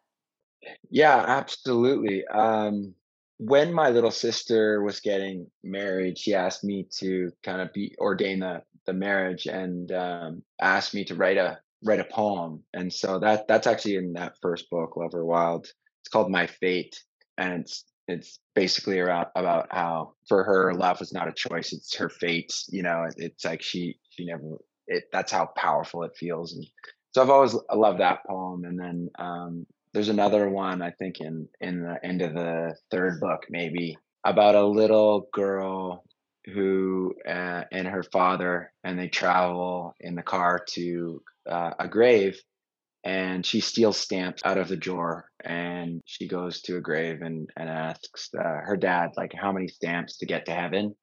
[0.90, 2.26] Yeah, absolutely.
[2.28, 2.94] Um,
[3.38, 8.40] when my little sister was getting married, she asked me to kind of be ordain
[8.40, 12.64] the the marriage and um, asked me to write a write a poem.
[12.74, 15.68] And so that that's actually in that first book, Love Her Wild.
[16.02, 17.02] It's called My Fate,
[17.38, 21.96] and it's it's basically around about how for her love was not a choice; it's
[21.96, 22.54] her fate.
[22.70, 24.58] You know, it, it's like she she never.
[24.88, 26.66] It that's how powerful it feels, and
[27.14, 28.66] so I've always loved that poem.
[28.66, 33.20] And then um, there's another one I think in in the end of the third
[33.20, 36.04] book maybe about a little girl
[36.54, 42.42] who uh, and her father and they travel in the car to uh, a grave
[43.04, 47.50] and she steals stamps out of the drawer and she goes to a grave and
[47.56, 50.96] and asks uh, her dad like how many stamps to get to heaven?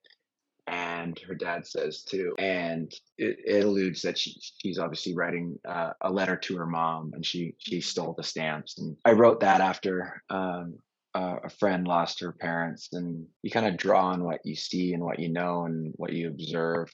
[0.69, 5.93] And her dad says two and it, it alludes that she, she's obviously writing uh,
[6.01, 9.61] a letter to her mom and she she stole the stamps and i wrote that
[9.61, 10.75] after um,
[11.15, 14.93] uh, a friend lost her parents and you kind of draw on what you see
[14.93, 16.93] and what you know and what you observe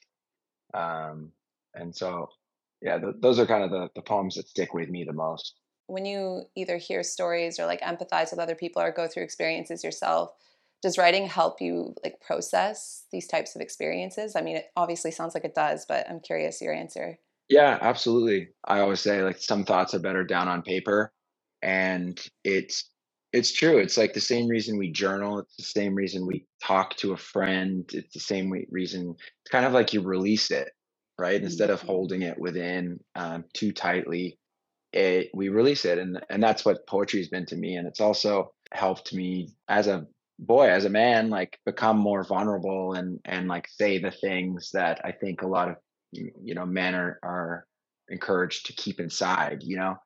[0.75, 1.33] um,
[1.75, 2.29] and so
[2.83, 5.55] yeah th- those are kind of the, the poems that stick with me the most
[5.87, 9.85] When you either hear stories or like empathize with other people or go through experiences
[9.85, 10.33] yourself,
[10.83, 14.35] does writing help you like process these types of experiences?
[14.37, 17.19] I mean, it obviously sounds like it does, but I'm curious your answer.
[17.49, 18.49] Yeah, absolutely.
[18.65, 21.13] I always say like some thoughts are better down on paper
[21.63, 22.91] and it's
[23.33, 23.79] it's true.
[23.79, 27.17] It's like the same reason we journal, it's the same reason we talk to a
[27.17, 30.71] friend, it's the same reason it's kind of like you release it,
[31.19, 31.43] right?
[31.43, 31.87] Instead of Mhm.
[31.87, 34.39] holding it within um, too tightly,
[34.93, 38.01] it we release it and and that's what poetry has been to me and it's
[38.01, 40.07] also helped me as a
[40.39, 45.01] boy as a man like become more vulnerable and and like say the things that
[45.05, 45.77] I think a lot of
[46.13, 47.67] you know men are are
[48.09, 49.97] encouraged to keep inside you know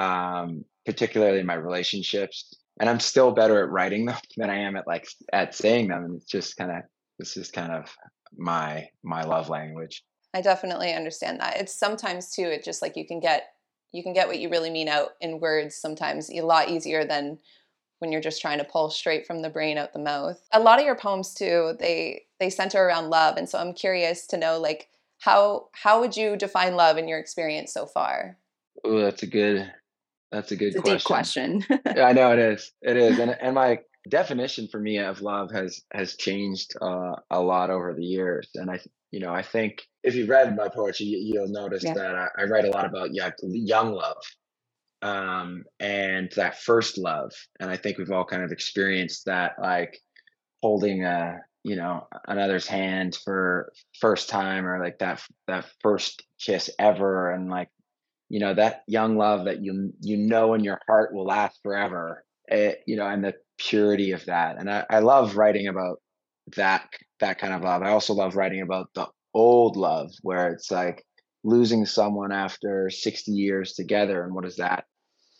[0.00, 4.76] um particularly in my relationships and i'm still better at writing them than i am
[4.76, 6.78] at like at saying them and it's just kind of
[7.18, 7.94] this is kind of
[8.36, 10.02] my my love language
[10.34, 11.60] I definitely understand that.
[11.60, 13.52] It's sometimes too, it just like you can get
[13.92, 17.38] you can get what you really mean out in words sometimes a lot easier than
[17.98, 20.40] when you're just trying to pull straight from the brain out the mouth.
[20.50, 23.36] A lot of your poems too, they they center around love.
[23.36, 27.18] And so I'm curious to know like how how would you define love in your
[27.18, 28.38] experience so far?
[28.84, 29.70] oh that's a good
[30.32, 31.80] that's a good It's a question deep question.
[31.96, 32.72] yeah, I know it is.
[32.80, 37.40] It is, and and my definition for me of love has has changed uh, a
[37.40, 41.06] lot over the years, and I you know I think if you've read my poetry,
[41.06, 41.94] you, will notice yeah.
[41.94, 44.16] that I, I, write a lot about young, young love
[45.02, 49.98] um, and that first love, and I think we've all kind of experienced that, like
[50.62, 56.70] holding a you know another's hand for first time or like that that first kiss
[56.78, 57.32] ever.
[57.32, 57.68] And like
[58.28, 62.24] you know that young love that you you know in your heart will last forever.
[62.46, 65.98] It, you know and the purity of that and I, I love writing about
[66.56, 66.88] that
[67.20, 67.82] that kind of love.
[67.82, 71.04] I also love writing about the old love where it's like
[71.44, 74.84] losing someone after 60 years together and what does that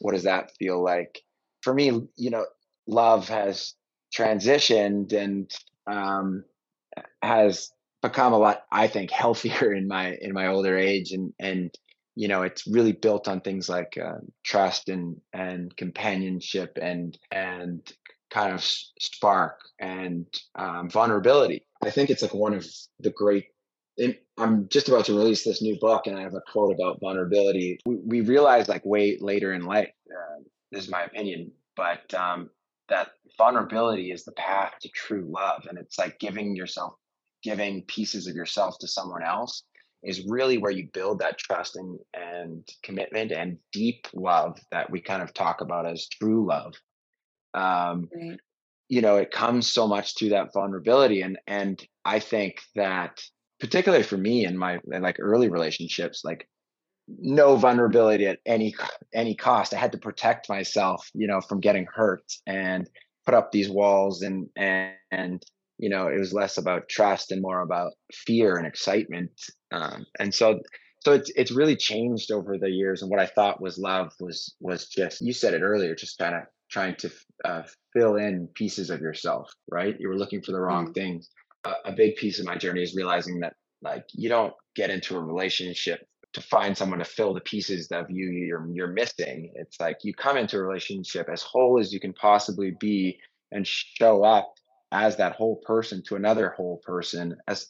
[0.01, 1.21] what does that feel like?
[1.63, 2.47] For me you know
[2.87, 3.75] love has
[4.17, 5.51] transitioned and
[5.87, 6.45] um,
[7.23, 7.71] has
[8.03, 11.71] become a lot i think healthier in my in my older age and and
[12.17, 17.93] you know it's really built on things like uh, trust and and companionship and and
[18.33, 22.67] kind of spark and um, vulnerability i think it's like one of
[23.01, 23.47] the great
[24.39, 27.79] i'm just about to release this new book and i have a quote about vulnerability
[27.85, 32.51] we, we realize like way later in life uh, this is my opinion but um,
[32.89, 36.95] that vulnerability is the path to true love and it's like giving yourself
[37.43, 39.65] giving pieces of yourself to someone else
[40.03, 45.01] is really where you build that trust and, and commitment and deep love that we
[45.01, 46.75] kind of talk about as true love.
[47.55, 48.39] Um, right.
[48.89, 53.23] You know, it comes so much to that vulnerability, and and I think that
[53.61, 56.49] particularly for me in my in like early relationships, like
[57.09, 58.75] no vulnerability at any
[59.15, 59.73] any cost.
[59.73, 62.89] I had to protect myself, you know, from getting hurt and
[63.25, 65.43] put up these walls and and, and
[65.79, 69.33] you know it was less about trust and more about fear and excitement
[69.73, 70.61] um, and so
[71.01, 74.55] so it's it's really changed over the years and what i thought was love was
[74.61, 77.11] was just you said it earlier just kind of trying to
[77.45, 79.97] uh, fill in pieces of yourself right?
[79.99, 80.95] You were looking for the wrong mm.
[80.95, 81.31] things.
[81.65, 85.17] Uh, a big piece of my journey is realizing that like you don't get into
[85.17, 89.53] a relationship to find someone to fill the pieces of you you're you're missing.
[89.55, 93.19] It's like you come into a relationship as whole as you can possibly be
[93.51, 94.55] and show up
[94.91, 97.69] as that whole person to another whole person as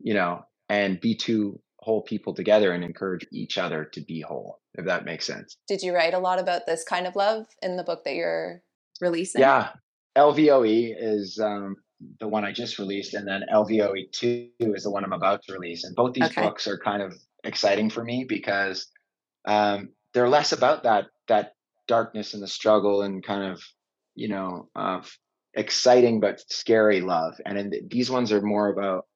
[0.00, 4.58] you know and be two whole people together and encourage each other to be whole,
[4.74, 5.56] if that makes sense.
[5.68, 8.62] Did you write a lot about this kind of love in the book that you're
[9.00, 9.40] releasing?
[9.40, 9.70] Yeah.
[10.16, 11.76] LVOE is um,
[12.20, 15.52] the one I just released, and then LVOE 2 is the one I'm about to
[15.52, 15.84] release.
[15.84, 16.42] And both these okay.
[16.42, 18.86] books are kind of exciting for me because
[19.44, 21.52] um, they're less about that that
[21.86, 23.62] darkness and the struggle and kind of
[24.14, 25.02] you know uh,
[25.54, 29.06] exciting but scary love and in, these ones are more about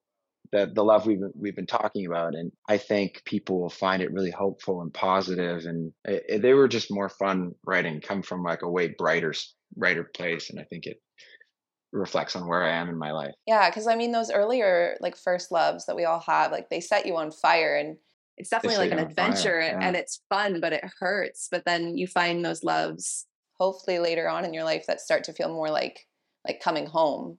[0.51, 4.11] the the love we've we've been talking about, and I think people will find it
[4.11, 8.43] really hopeful and positive, and it, it, they were just more fun writing, come from
[8.43, 9.33] like a way brighter
[9.75, 10.97] brighter place, and I think it
[11.91, 13.33] reflects on where I am in my life.
[13.45, 16.81] Yeah, because I mean, those earlier like first loves that we all have, like they
[16.81, 17.97] set you on fire, and
[18.37, 19.77] it's definitely like an adventure, yeah.
[19.79, 21.47] and it's fun, but it hurts.
[21.51, 23.27] But then you find those loves,
[23.59, 26.07] hopefully later on in your life, that start to feel more like
[26.47, 27.37] like coming home,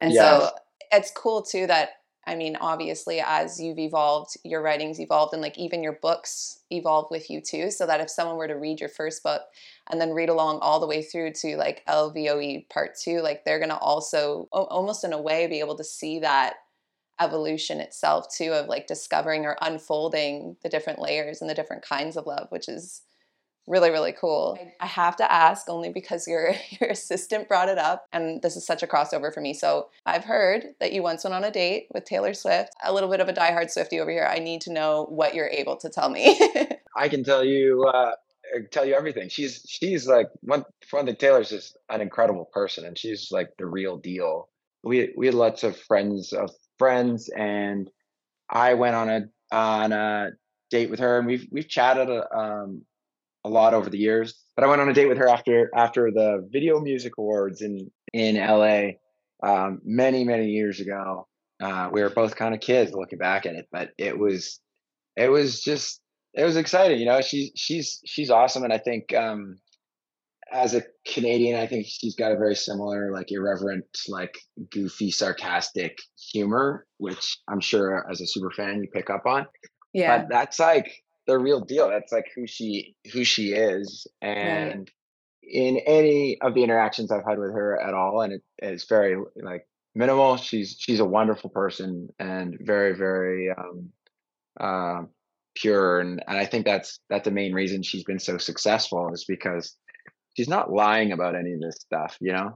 [0.00, 0.22] and yes.
[0.22, 0.50] so
[0.92, 1.90] it's cool too that
[2.26, 7.10] I mean, obviously, as you've evolved, your writings evolved, and like even your books evolve
[7.10, 7.70] with you too.
[7.70, 9.42] So that if someone were to read your first book
[9.90, 13.60] and then read along all the way through to like LVOE part two, like they're
[13.60, 16.54] gonna also almost in a way be able to see that
[17.20, 22.16] evolution itself too of like discovering or unfolding the different layers and the different kinds
[22.16, 23.02] of love, which is
[23.66, 24.58] really really cool.
[24.80, 28.66] I have to ask only because your your assistant brought it up and this is
[28.66, 29.54] such a crossover for me.
[29.54, 32.70] So i've heard that you once went on a date with taylor swift.
[32.84, 34.28] A little bit of a diehard Swiftie over here.
[34.30, 36.38] I need to know what you're able to tell me.
[36.96, 38.12] I can tell you uh
[38.70, 39.28] tell you everything.
[39.28, 43.66] She's she's like one one thing taylor's just an incredible person and she's like the
[43.66, 44.48] real deal.
[44.82, 47.88] We we had lots of friends of friends and
[48.50, 49.20] i went on a
[49.52, 50.30] on a
[50.70, 52.82] date with her and we've we've chatted um
[53.44, 54.34] a lot over the years.
[54.56, 57.90] But I went on a date with her after after the Video Music Awards in
[58.12, 58.92] in LA
[59.42, 61.26] um, many many years ago.
[61.62, 64.60] Uh, we were both kind of kids looking back at it, but it was
[65.16, 66.00] it was just
[66.34, 66.98] it was exciting.
[66.98, 69.58] You know, she's she's she's awesome, and I think um,
[70.52, 74.38] as a Canadian, I think she's got a very similar, like irreverent, like
[74.70, 75.98] goofy, sarcastic
[76.32, 79.46] humor, which I'm sure as a super fan you pick up on.
[79.92, 81.88] Yeah, but that's like the real deal.
[81.88, 84.90] That's like who she who she is, and right.
[85.42, 89.16] in any of the interactions I've had with her at all, and it, it's very
[89.36, 90.36] like minimal.
[90.36, 93.90] She's she's a wonderful person and very very um,
[94.60, 95.02] uh,
[95.54, 99.24] pure, and and I think that's that's the main reason she's been so successful is
[99.24, 99.76] because
[100.36, 102.54] she's not lying about any of this stuff, you know.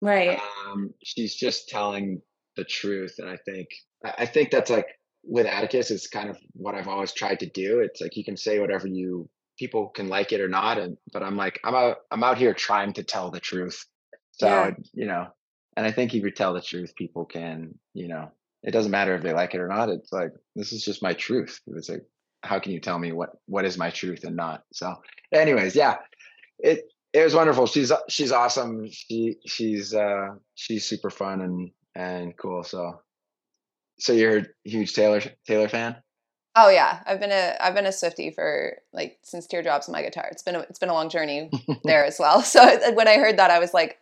[0.00, 0.38] Right.
[0.66, 2.22] Um, she's just telling
[2.56, 3.68] the truth, and I think
[4.04, 4.86] I think that's like
[5.28, 7.80] with Atticus, it's kind of what I've always tried to do.
[7.80, 11.22] It's like you can say whatever you people can like it or not, and but
[11.22, 13.84] I'm like I'm out I'm out here trying to tell the truth.
[14.32, 14.70] So Yeah.
[14.94, 15.28] you know,
[15.76, 18.30] and I think if you tell the truth, people can you know
[18.62, 19.90] it doesn't matter if they like it or not.
[19.90, 21.60] It's like this is just my truth.
[21.68, 22.06] It's like
[22.42, 24.64] how can you tell me what what is my truth and not?
[24.72, 24.94] So,
[25.32, 25.96] anyways, yeah,
[26.58, 27.66] it it was wonderful.
[27.66, 28.88] She's she's awesome.
[28.90, 32.62] She she's uh she's super fun and and cool.
[32.64, 33.00] So
[33.98, 35.96] so you're a huge Taylor Taylor fan?
[36.60, 40.02] Oh yeah, I've been a I've been a Swiftie for like since Teardrops on my
[40.02, 40.28] guitar.
[40.32, 41.50] It's been a, it's been a long journey
[41.84, 42.42] there as well.
[42.42, 43.98] So when I heard that, I was like,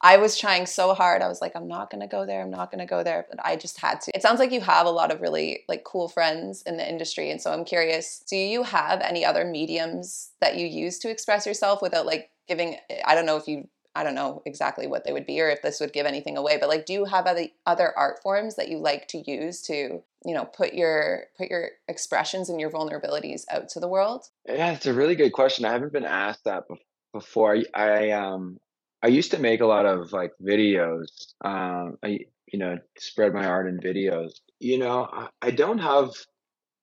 [0.00, 1.22] I was trying so hard.
[1.22, 2.42] I was like, I'm not gonna go there.
[2.42, 3.26] I'm not gonna go there.
[3.30, 4.12] But I just had to.
[4.14, 7.30] It sounds like you have a lot of really like cool friends in the industry,
[7.30, 8.24] and so I'm curious.
[8.28, 12.76] Do you have any other mediums that you use to express yourself without like giving?
[13.04, 13.68] I don't know if you.
[13.94, 16.58] I don't know exactly what they would be or if this would give anything away,
[16.58, 20.02] but like, do you have other other art forms that you like to use to,
[20.24, 24.26] you know, put your put your expressions and your vulnerabilities out to the world?
[24.46, 25.64] Yeah, it's a really good question.
[25.64, 26.64] I haven't been asked that
[27.12, 27.56] before.
[27.56, 28.58] I, I um
[29.02, 31.34] I used to make a lot of like videos.
[31.44, 32.20] Um, I
[32.52, 34.32] you know spread my art in videos.
[34.60, 36.10] You know, I, I don't have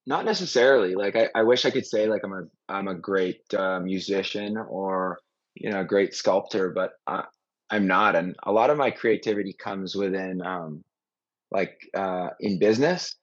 [0.05, 3.53] not necessarily like I, I wish I could say like I'm a I'm a great
[3.53, 5.19] uh, musician or
[5.61, 7.25] you know a great sculptor, but I,
[7.69, 8.15] I'm not.
[8.15, 10.83] And a lot of my creativity comes within um
[11.51, 13.15] like uh in business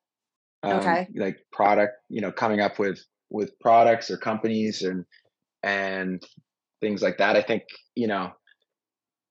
[0.63, 1.09] um, Okay.
[1.17, 5.05] like product you know coming up with with products or companies and
[5.63, 6.23] and
[6.81, 7.65] things like that i think
[7.95, 8.33] you know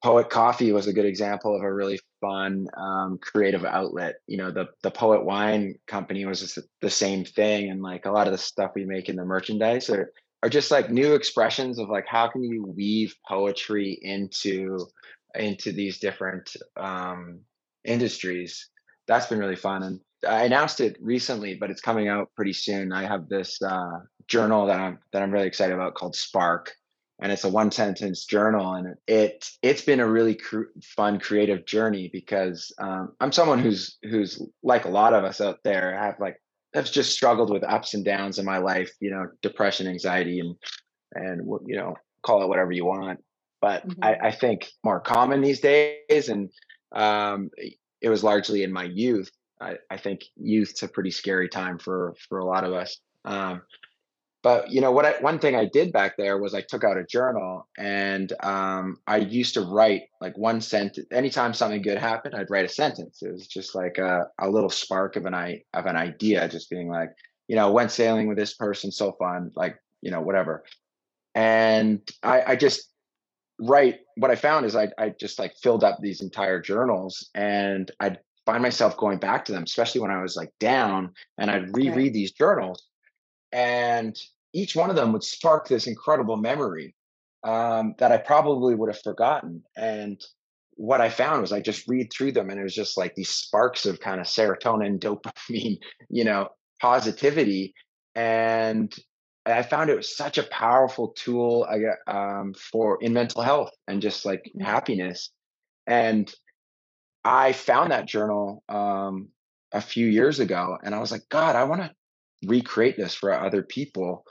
[0.03, 4.51] poet coffee was a good example of a really fun um, creative outlet you know
[4.51, 8.33] the the poet wine company was just the same thing and like a lot of
[8.33, 10.11] the stuff we make in the merchandise are
[10.43, 14.85] are just like new expressions of like how can you weave poetry into
[15.33, 17.39] into these different um,
[17.83, 18.69] industries?
[19.07, 22.93] That's been really fun and i announced it recently but it's coming out pretty soon.
[22.93, 26.71] I have this uh, journal that i'm that i'm really excited about called spark
[27.21, 31.65] and it's a one sentence journal and it it's been a really cr- fun creative
[31.65, 36.19] journey because um, i'm someone who's who's like a lot of us out there have
[36.19, 36.37] like
[36.73, 40.55] have just struggled with ups and downs in my life you know depression anxiety and
[41.13, 43.19] and you know call it whatever you want.
[43.61, 43.97] But Mhm.
[44.01, 46.49] I, I think more common these days and
[46.93, 47.49] um,
[48.01, 49.31] it was largely in my youth.
[49.61, 52.99] I, I think youth's a pretty scary time for for a lot of us.
[53.25, 53.61] Um,
[54.43, 56.97] but you know what I, one thing i did back there was i took out
[56.97, 62.35] a journal and um, i used to write like one sentence anytime something good happened
[62.35, 63.23] i'd write a sentence.
[63.23, 66.69] It was just like a, a little spark of an i of an idea just
[66.69, 67.09] being like
[67.47, 70.63] you know went sailing with this person so fun like you know whatever.
[71.33, 72.89] And i i just
[73.59, 77.91] write what i found is i i just like filled up these entire journals and
[77.99, 81.75] i'd find myself going back to them especially when i was like down and i'd
[81.77, 82.87] reread these journals.
[83.53, 84.19] And
[84.53, 86.95] each one of them would spark this incredible memory
[87.43, 89.63] um, that I probably would have forgotten.
[89.75, 90.21] And
[90.75, 93.29] what I found was I just read through them, and it was just like these
[93.29, 95.77] sparks of kind of serotonin, dopamine,
[96.09, 96.49] you know,
[96.81, 97.73] positivity,
[98.15, 98.93] and
[99.45, 101.67] I found it was such a powerful tool
[102.07, 104.63] um, for in mental health and just like Mhm.
[104.65, 105.31] happiness.
[105.87, 106.33] And
[107.23, 109.29] I found that journal um,
[109.71, 111.95] a few years ago, and I was like, God, I want to
[112.47, 114.25] recreate this for other people.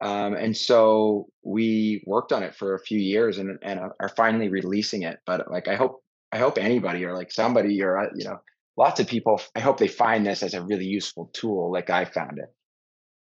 [0.00, 4.48] Um, and so we worked on it for a few years, and and are finally
[4.48, 5.18] releasing it.
[5.26, 8.40] But like, I hope I hope anybody or like somebody or uh, you know,
[8.76, 9.40] lots of people.
[9.54, 12.52] I hope they find this as a really useful tool, like I found it.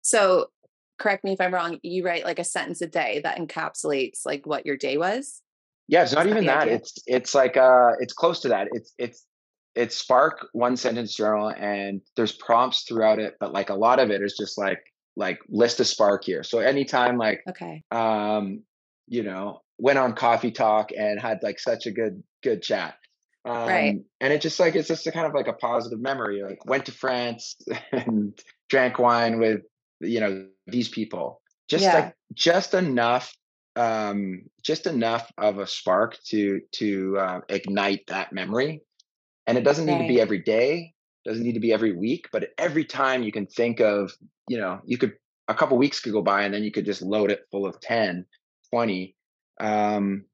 [0.02, 0.48] So
[1.00, 1.80] correct me if I'm wrong.
[1.84, 5.42] You write like a sentence a day that encapsulates like what your day was.
[5.88, 6.64] Yeah, it's not even that.
[6.64, 6.76] idea?
[6.76, 8.68] It's it's like uh it's close to that.
[8.74, 9.26] It's it's
[9.76, 14.10] it's Spark one sentence journal and there's prompts throughout it, but like a lot of
[14.10, 14.80] it is just like
[15.18, 16.44] like list a spark here.
[16.44, 17.84] So anytime like Okay.
[17.92, 18.64] um
[19.08, 22.96] you know went on coffee talk and had like such a good good chat.
[23.46, 24.00] Um Right.
[24.22, 26.44] and it just like it's just a kind of like a positive memory.
[26.44, 27.58] Like went to France
[27.92, 28.40] and
[28.70, 29.62] drank wine with
[30.00, 31.42] you know these people.
[31.68, 31.94] Just Yeah.
[31.96, 33.36] like just enough
[33.76, 38.82] um just enough of a spark to to uh, ignite that memory
[39.46, 40.94] and it doesn't need to be every day
[41.28, 44.12] doesn't need to be every week but every time you can think of
[44.48, 45.14] you know you could
[45.48, 47.80] a couple weeks could go by and then you could just load it full of
[47.80, 48.26] 10
[48.72, 49.16] 20
[49.60, 50.26] um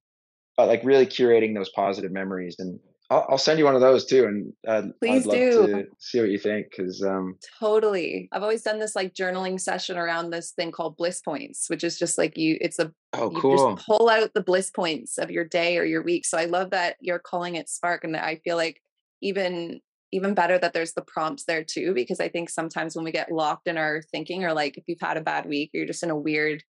[0.57, 2.79] but like really curating those positive memories and
[3.13, 5.67] I'll, I'll send you one of those too, and uh, Please I'd love do.
[5.67, 8.29] to see what you think because um, Totally.
[8.31, 11.99] I've always done this like journaling session around this thing called bliss points, which is
[11.99, 13.75] just like you, it's a, oh you cool.
[13.75, 16.25] just pull out the bliss points of your day or your week.
[16.25, 18.03] So I love that you're calling it spark.
[18.03, 18.81] And I feel like
[19.21, 19.81] even,
[20.14, 23.32] even better that there's the prompts there too, because I think sometimes when we get
[23.32, 26.03] locked in our thinking or like if you've had a bad week, or you're just
[26.03, 26.64] in a weird,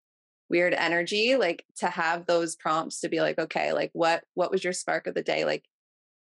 [0.50, 4.64] weird energy, like to have those prompts to be like, okay, like what, what was
[4.64, 5.44] your spark of the day?
[5.44, 5.64] Like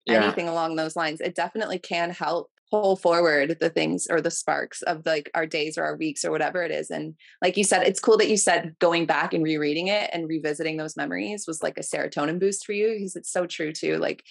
[0.05, 0.23] Yeah.
[0.23, 4.81] anything along those lines it definitely can help pull forward the things or the sparks
[4.83, 7.83] of like our days or our weeks or whatever it is and like you said
[7.83, 11.63] it's cool that you said going back and rereading it and revisiting those memories was
[11.63, 14.23] like a serotonin boost for you because it's so true too like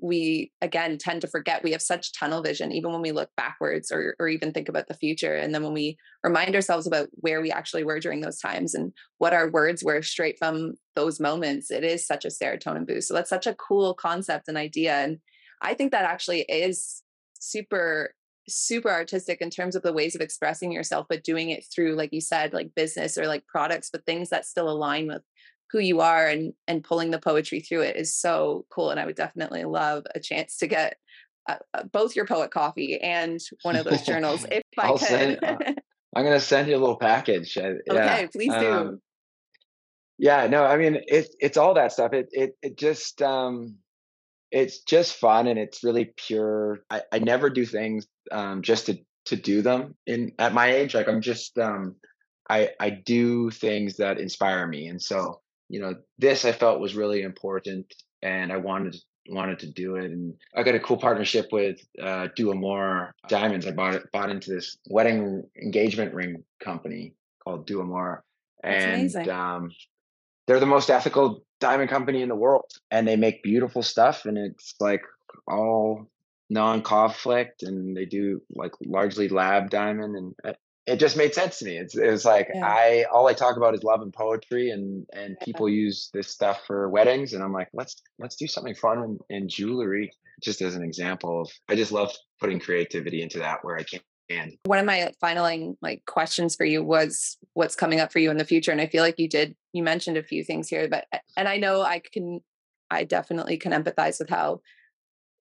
[0.00, 3.90] we again tend to forget we have such tunnel vision even when we look backwards
[3.90, 5.34] or or even think about the future.
[5.34, 8.92] And then when we remind ourselves about where we actually were during those times and
[9.18, 13.08] what our words were straight from those moments it is such a serotonin boost.
[13.08, 14.94] So that's such a cool concept and idea.
[14.94, 15.18] And
[15.62, 17.02] i think that actually is
[17.38, 18.14] super
[18.48, 22.12] super artistic in terms of the ways of expressing yourself but doing it through like
[22.12, 25.22] you said like business or like products but things that still align with
[25.70, 29.06] who you are and and pulling the poetry through it is so cool and i
[29.06, 30.96] would definitely love a chance to get
[31.48, 35.08] uh, uh, both your poet coffee and one of those journals if i I'll could
[35.08, 35.58] send- uh,
[36.14, 37.58] I'm gonna send you a little package.
[37.58, 38.14] I- yeah.
[38.14, 39.00] okay please do Um,
[40.18, 43.76] yeah no i mean it's it's all that stuff it it, it just um
[44.50, 48.98] it's just fun and it's really pure i, I never do things um just to
[49.26, 51.96] to do them in at my age like i'm just um
[52.48, 56.94] i i do things that inspire me and so you know this i felt was
[56.94, 57.92] really important
[58.22, 58.98] and i wanted to
[59.28, 63.66] wanted to do it and i got a cool partnership with uh Do Amore diamonds.
[63.66, 68.22] I bought it bought into this wedding engagement ring company called Do Amore
[68.62, 69.70] and um
[70.46, 74.38] they're the most ethical diamond company in the world and they make beautiful stuff and
[74.38, 75.02] it's like
[75.48, 76.06] all
[76.48, 80.52] non-conflict and they do like largely lab diamond and uh,
[80.86, 81.76] it just made sense to me.
[81.76, 82.64] It's it was like Yeah.
[82.66, 86.62] i all i talk about is love and poetry and and people use this stuff
[86.66, 90.10] for weddings and i'm like let's let's do something fun in jewelry.
[90.42, 94.00] Just as an example of i just love putting creativity into that where i can.
[94.64, 98.30] One of my uh, finaling like questions for you was what's coming up for you
[98.30, 98.72] in the future?
[98.72, 101.06] And i feel like you did you mentioned a few things here but
[101.36, 102.40] and i know i can
[102.90, 104.60] i definitely can empathize with how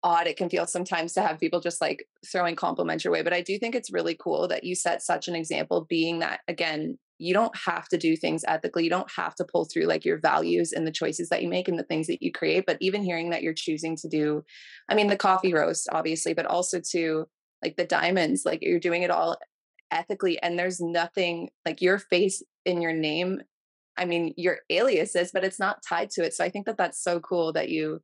[0.03, 3.33] odd it can feel sometimes to have people just like throwing compliments your way but
[3.33, 6.97] i do think it's really cool that you set such an example being that again
[7.19, 10.19] you don't have to do things ethically you don't have to pull through like your
[10.19, 13.01] values and the choices that you make and the things that you create but even
[13.01, 14.43] hearing that you're choosing to do
[14.89, 17.25] i mean the coffee roast obviously but also to
[17.63, 19.37] like the diamonds like you're doing it all
[19.91, 23.41] ethically and there's nothing like your face in your name
[23.97, 26.77] i mean your alias is but it's not tied to it so i think that
[26.77, 28.01] that's so cool that you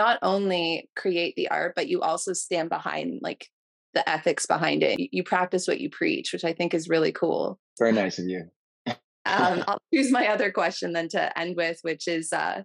[0.00, 3.46] not only create the art but you also stand behind like
[3.92, 4.98] the ethics behind it.
[5.12, 7.58] You, practice what you preach which i think is really cool.
[7.78, 8.44] Very nice of you.
[8.86, 8.96] Um,
[9.68, 12.62] I'll choose my other question then to end with, which is uh,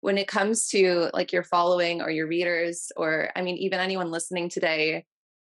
[0.00, 4.10] when it comes to like your following or your readers, or I mean, even anyone
[4.10, 5.04] listening today,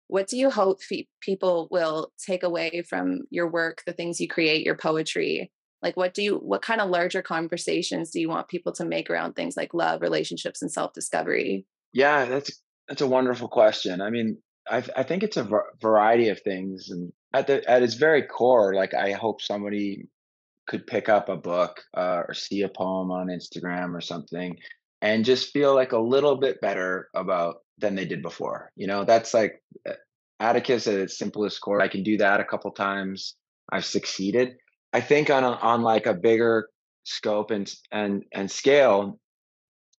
[0.09, 4.29] what do you hope fe- people will take away from your work, the things you
[4.29, 5.53] create, your poetry?
[5.83, 9.11] Like, what do you, what kind of larger conversations do you want people to make
[9.11, 11.67] around things like love, relationships, and self discovery?
[11.93, 12.51] Yeah, that's
[12.89, 14.01] that's a wonderful question.
[14.01, 15.49] I mean, I I think it's a
[15.81, 20.09] variety of things, and at the at its very core, like I hope somebody
[20.67, 24.57] could pick up a book uh, or see a poem on Instagram or something,
[25.01, 28.71] and just feel like a little bit better about than they did before.
[28.77, 29.63] You know, that's like
[30.41, 31.81] Atticus at its simplest core.
[31.81, 33.35] I can do that a couple times.
[33.71, 34.57] I've succeeded.
[34.93, 36.69] I think on a, on like a bigger
[37.05, 39.19] scope and and and scale,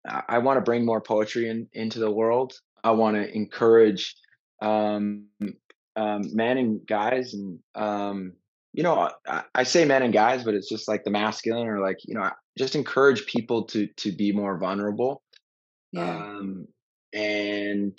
[0.06, 2.54] I, want to bring more poetry in, into the world.
[2.84, 4.16] I want to encourage
[4.62, 5.26] um,
[5.96, 8.34] um, men and guys, and um,
[8.74, 11.80] you know, I, I say men and guys, but it's just like the masculine, or
[11.80, 15.22] like you know, just encourage people to to be more vulnerable,
[15.98, 16.68] um,
[17.14, 17.98] and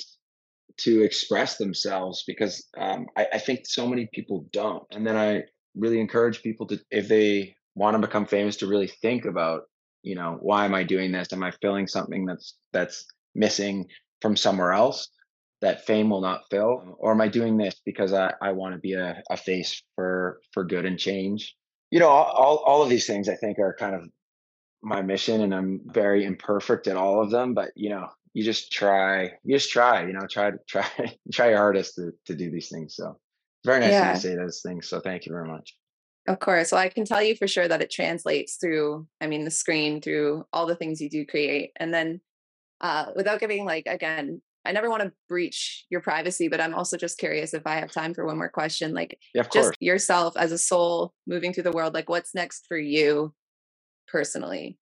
[0.79, 4.85] to express themselves because um, I, I think so many people don't.
[4.91, 5.43] And then I
[5.75, 9.63] really encourage people to, if they want to become famous, to really think about,
[10.03, 11.33] you know, why am I doing this?
[11.33, 13.87] Am I filling something that's that's missing
[14.21, 15.09] from somewhere else
[15.61, 18.81] that fame will not fill, or am I doing this because I, I want to
[18.81, 21.55] be a, a face for for good and change?
[21.91, 24.09] You know, all, all of these things I think are kind of
[24.83, 27.53] my mission, and I'm very imperfect at all of them.
[27.53, 30.87] But you know, you just try you just try you know try try
[31.33, 33.19] try your hardest to, to do these things so
[33.65, 34.13] very nice Yeah.
[34.15, 35.77] to say those things so thank you very much
[36.29, 36.71] Of course.
[36.71, 40.01] Well, I can tell you for sure that it translates through, I mean, the screen,
[40.01, 41.73] through all the things you do create.
[41.77, 42.21] And then
[42.81, 46.97] uh, without giving like again, I never want to breach your privacy, but I'm also
[46.99, 48.93] just curious if I have time for one more question.
[48.93, 49.77] Like, Yeah, just course.
[49.81, 53.35] yourself as a soul moving through the world, like, what's next for you
[54.07, 54.79] personally?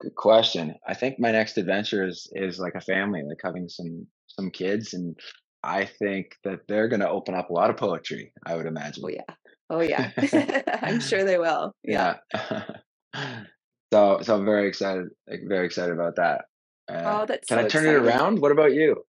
[0.00, 0.74] Good question.
[0.86, 4.92] I think my next adventure is is like a family, like having some some kids,
[4.94, 5.16] and
[5.64, 8.32] I think that they're going to open up a lot of poetry.
[8.46, 9.04] I would imagine.
[9.04, 9.34] Oh yeah,
[9.70, 10.10] oh yeah.
[10.82, 11.72] I'm sure they will.
[11.82, 12.16] Yeah.
[12.34, 12.70] Yeah.
[13.92, 16.44] so so I'm very excited, like, very excited about that.
[16.88, 17.90] Uh, Oh, that's can so I turn exciting.
[17.92, 18.40] it around?
[18.40, 19.04] What about you?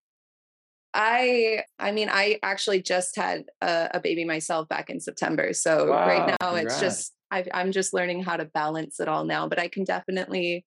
[0.94, 5.52] I I mean I actually just had a, a baby myself back in September.
[5.54, 9.26] So right Wow, now it's just I, I'm just learning how to balance it all
[9.26, 9.48] now.
[9.50, 10.66] But I can definitely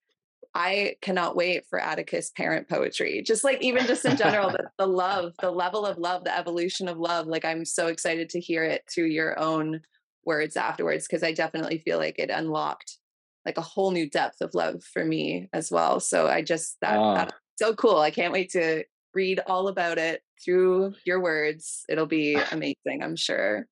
[0.54, 3.22] I cannot wait for Atticus parent poetry.
[3.22, 6.88] Just like even just in general, the, the love, the level of love, the evolution
[6.88, 7.26] of love.
[7.26, 9.80] Like I'm so excited to hear it through your own
[10.24, 12.98] words afterwards because I definitely feel like it unlocked
[13.46, 16.00] like a whole new depth of love for me as well.
[16.00, 17.14] So I just that Ah.
[17.14, 17.98] that's so cool.
[17.98, 18.84] I can't wait to
[19.14, 21.84] read all about it through your words.
[21.88, 23.66] It'll be amazing, I'm sure.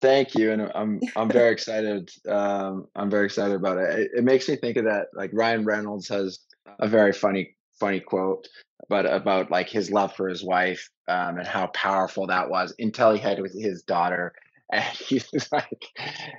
[0.00, 2.10] Thank you, and I'm I'm very excited.
[2.28, 3.98] Um, I'm very excited about it.
[3.98, 4.10] it.
[4.18, 5.08] It makes me think of that.
[5.14, 6.38] Like Ryan Reynolds has
[6.78, 8.46] a very funny funny quote
[8.86, 13.12] about about like his love for his wife um, and how powerful that was until
[13.12, 14.32] he had with his daughter,
[14.72, 15.84] and he's like,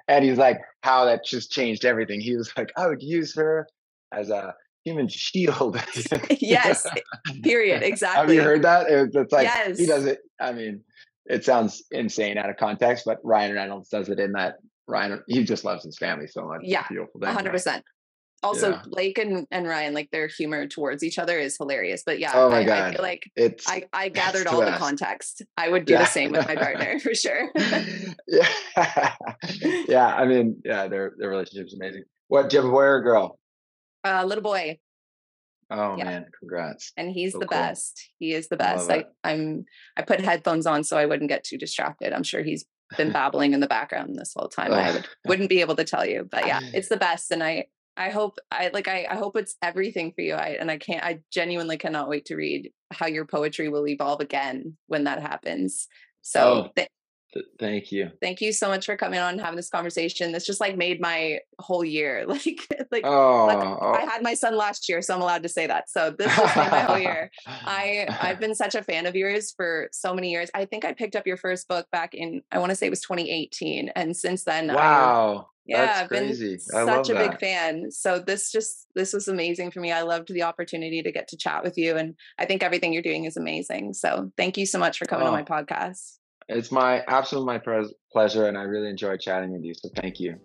[0.07, 2.19] and he's like how that just changed everything.
[2.19, 3.67] He was like, I would use her
[4.11, 5.79] as a human shield.
[6.39, 6.87] yes,
[7.43, 7.83] period.
[7.83, 8.21] Exactly.
[8.21, 8.87] Have you heard that?
[8.89, 9.77] It's like yes.
[9.77, 10.19] he does it.
[10.39, 10.83] I mean,
[11.25, 14.55] it sounds insane out of context, but Ryan Reynolds does it in that
[14.87, 15.21] Ryan.
[15.27, 16.61] He just loves his family so much.
[16.63, 17.83] Yeah, beautiful hundred percent.
[18.43, 18.81] Also, Yeah.
[18.87, 22.01] Blake and, and Ryan, like their humor towards each other is hilarious.
[22.03, 24.65] But yeah, Oh my I, I feel like It's I, I gathered the all the
[24.65, 24.79] best.
[24.79, 25.43] context.
[25.57, 25.99] I would do Yeah.
[25.99, 27.51] the same with my partner for sure.
[28.27, 28.47] yeah,
[29.87, 30.07] yeah.
[30.07, 32.03] I mean, yeah, their their relationship is amazing.
[32.29, 32.49] What?
[32.49, 33.37] Do you have a boy or a girl?
[34.03, 34.79] uh, little boy,
[35.71, 36.03] Oh Yeah.
[36.03, 36.91] man, congrats.
[36.97, 37.57] and he's So the cool.
[37.57, 38.09] best.
[38.19, 38.91] He is the best.
[38.91, 39.65] I I'm
[39.97, 42.13] I put headphones on so I wouldn't get too distracted.
[42.13, 42.65] I'm sure he's
[42.97, 44.73] been babbling in the background this whole time.
[44.73, 47.31] I would, wouldn't be able to tell you, but yeah, it's the best.
[47.31, 47.65] And I
[47.97, 50.33] I hope I like I, I hope it's everything for you.
[50.35, 54.19] I and I can't I genuinely cannot wait to read how your poetry will evolve
[54.21, 55.87] again when that happens.
[56.21, 56.69] So Oh.
[56.75, 56.87] Th-
[57.59, 58.11] Thank you.
[58.21, 60.31] thank you so much for coming on and having this conversation.
[60.31, 62.25] This just like made my whole year.
[62.31, 63.93] Like like Oh, like, oh.
[63.93, 65.89] I had my son last year, so I'm allowed to say that.
[65.89, 66.15] So oh.
[66.17, 67.31] this just made my whole year.
[67.47, 70.49] I I've been such a fan of yours for so many years.
[70.53, 72.89] I think I picked up your first book back in I want to say it
[72.89, 75.47] was 2018, and since then, I, wow.
[75.65, 76.59] yeah, that's I've been crazy.
[76.75, 77.91] I such a big fan.
[77.91, 79.91] So this just this was amazing for me.
[79.91, 83.01] I loved the opportunity to get to chat with you, and I think everything you're
[83.01, 83.93] doing is amazing.
[83.93, 85.45] So thank you so much for coming on my Oh.
[85.45, 86.17] podcast.
[86.51, 87.61] It's my absolute my
[88.11, 89.73] pleasure, and I really enjoy chatting with you.
[89.73, 90.39] So thank you.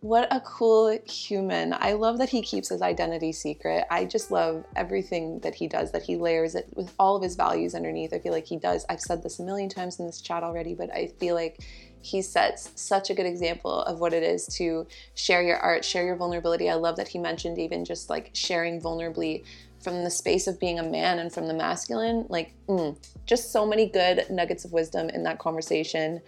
[0.00, 1.72] What a cool human.
[1.74, 3.84] I love that he keeps his identity secret.
[3.88, 7.36] I just love everything that he does, that he layers it with all of his
[7.36, 8.12] values underneath.
[8.12, 8.84] I feel like he does.
[8.88, 11.60] I've said this a million times in this chat already, but I feel like
[12.00, 16.04] he sets such a good example of what it is to share your art, share
[16.04, 16.68] your vulnerability.
[16.68, 19.44] I love that he mentioned even just like sharing vulnerably
[19.82, 22.26] from the space of being a man and from the masculine.
[22.28, 22.96] Like, mm,
[23.26, 26.20] just so many good nuggets of wisdom in that conversation.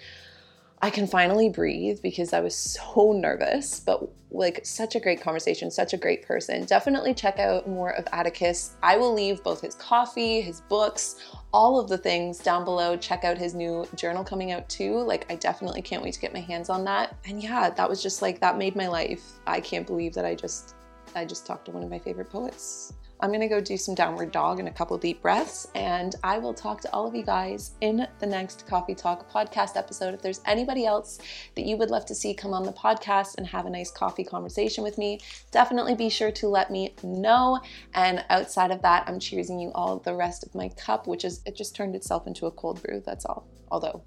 [0.82, 5.70] I can finally breathe because I was so nervous, but like such a great conversation,
[5.70, 6.66] such a great person.
[6.66, 8.76] Definitely check out more of Atticus.
[8.82, 11.16] I will leave both his coffee, his books,
[11.55, 12.97] all of the things down below.
[12.97, 14.99] Check out his new journal coming out too.
[14.99, 17.16] Like, I definitely can't wait to get my hands on that.
[17.24, 19.22] And yeah, that was just like, that made my life.
[19.47, 20.74] I can't believe that I just,
[21.14, 22.92] I just talked to one of my favorite poets.
[23.21, 26.53] I'm gonna go do some downward dog and a couple deep breaths, and I will
[26.53, 30.15] talk to all of you guys in the next Coffee Talk podcast episode.
[30.15, 31.19] If there's anybody else
[31.55, 34.25] that you would love to see come on the podcast and have a nice coffee
[34.25, 35.21] conversation with me,
[35.53, 37.61] definitely be sure to let me know.
[37.95, 41.41] And outside of that, I'm cheersing you all the rest of my cup, which is
[41.47, 43.03] it just turned itself into a cold brew.
[43.05, 43.47] That's all.
[43.71, 44.03] Although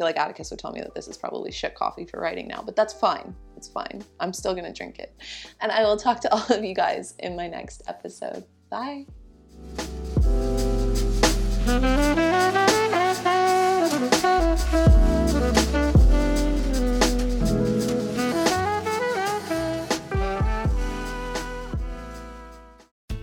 [0.00, 2.62] feel like Atticus would tell me that this is probably shit coffee for writing now,
[2.64, 3.36] but that's fine.
[3.54, 4.02] It's fine.
[4.18, 5.14] I'm still gonna drink it.
[5.60, 8.46] And I will talk to all of you guys in my next episode.
[8.70, 9.04] Bye.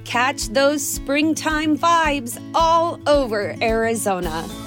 [0.06, 4.67] Catch those springtime vibes all over Arizona.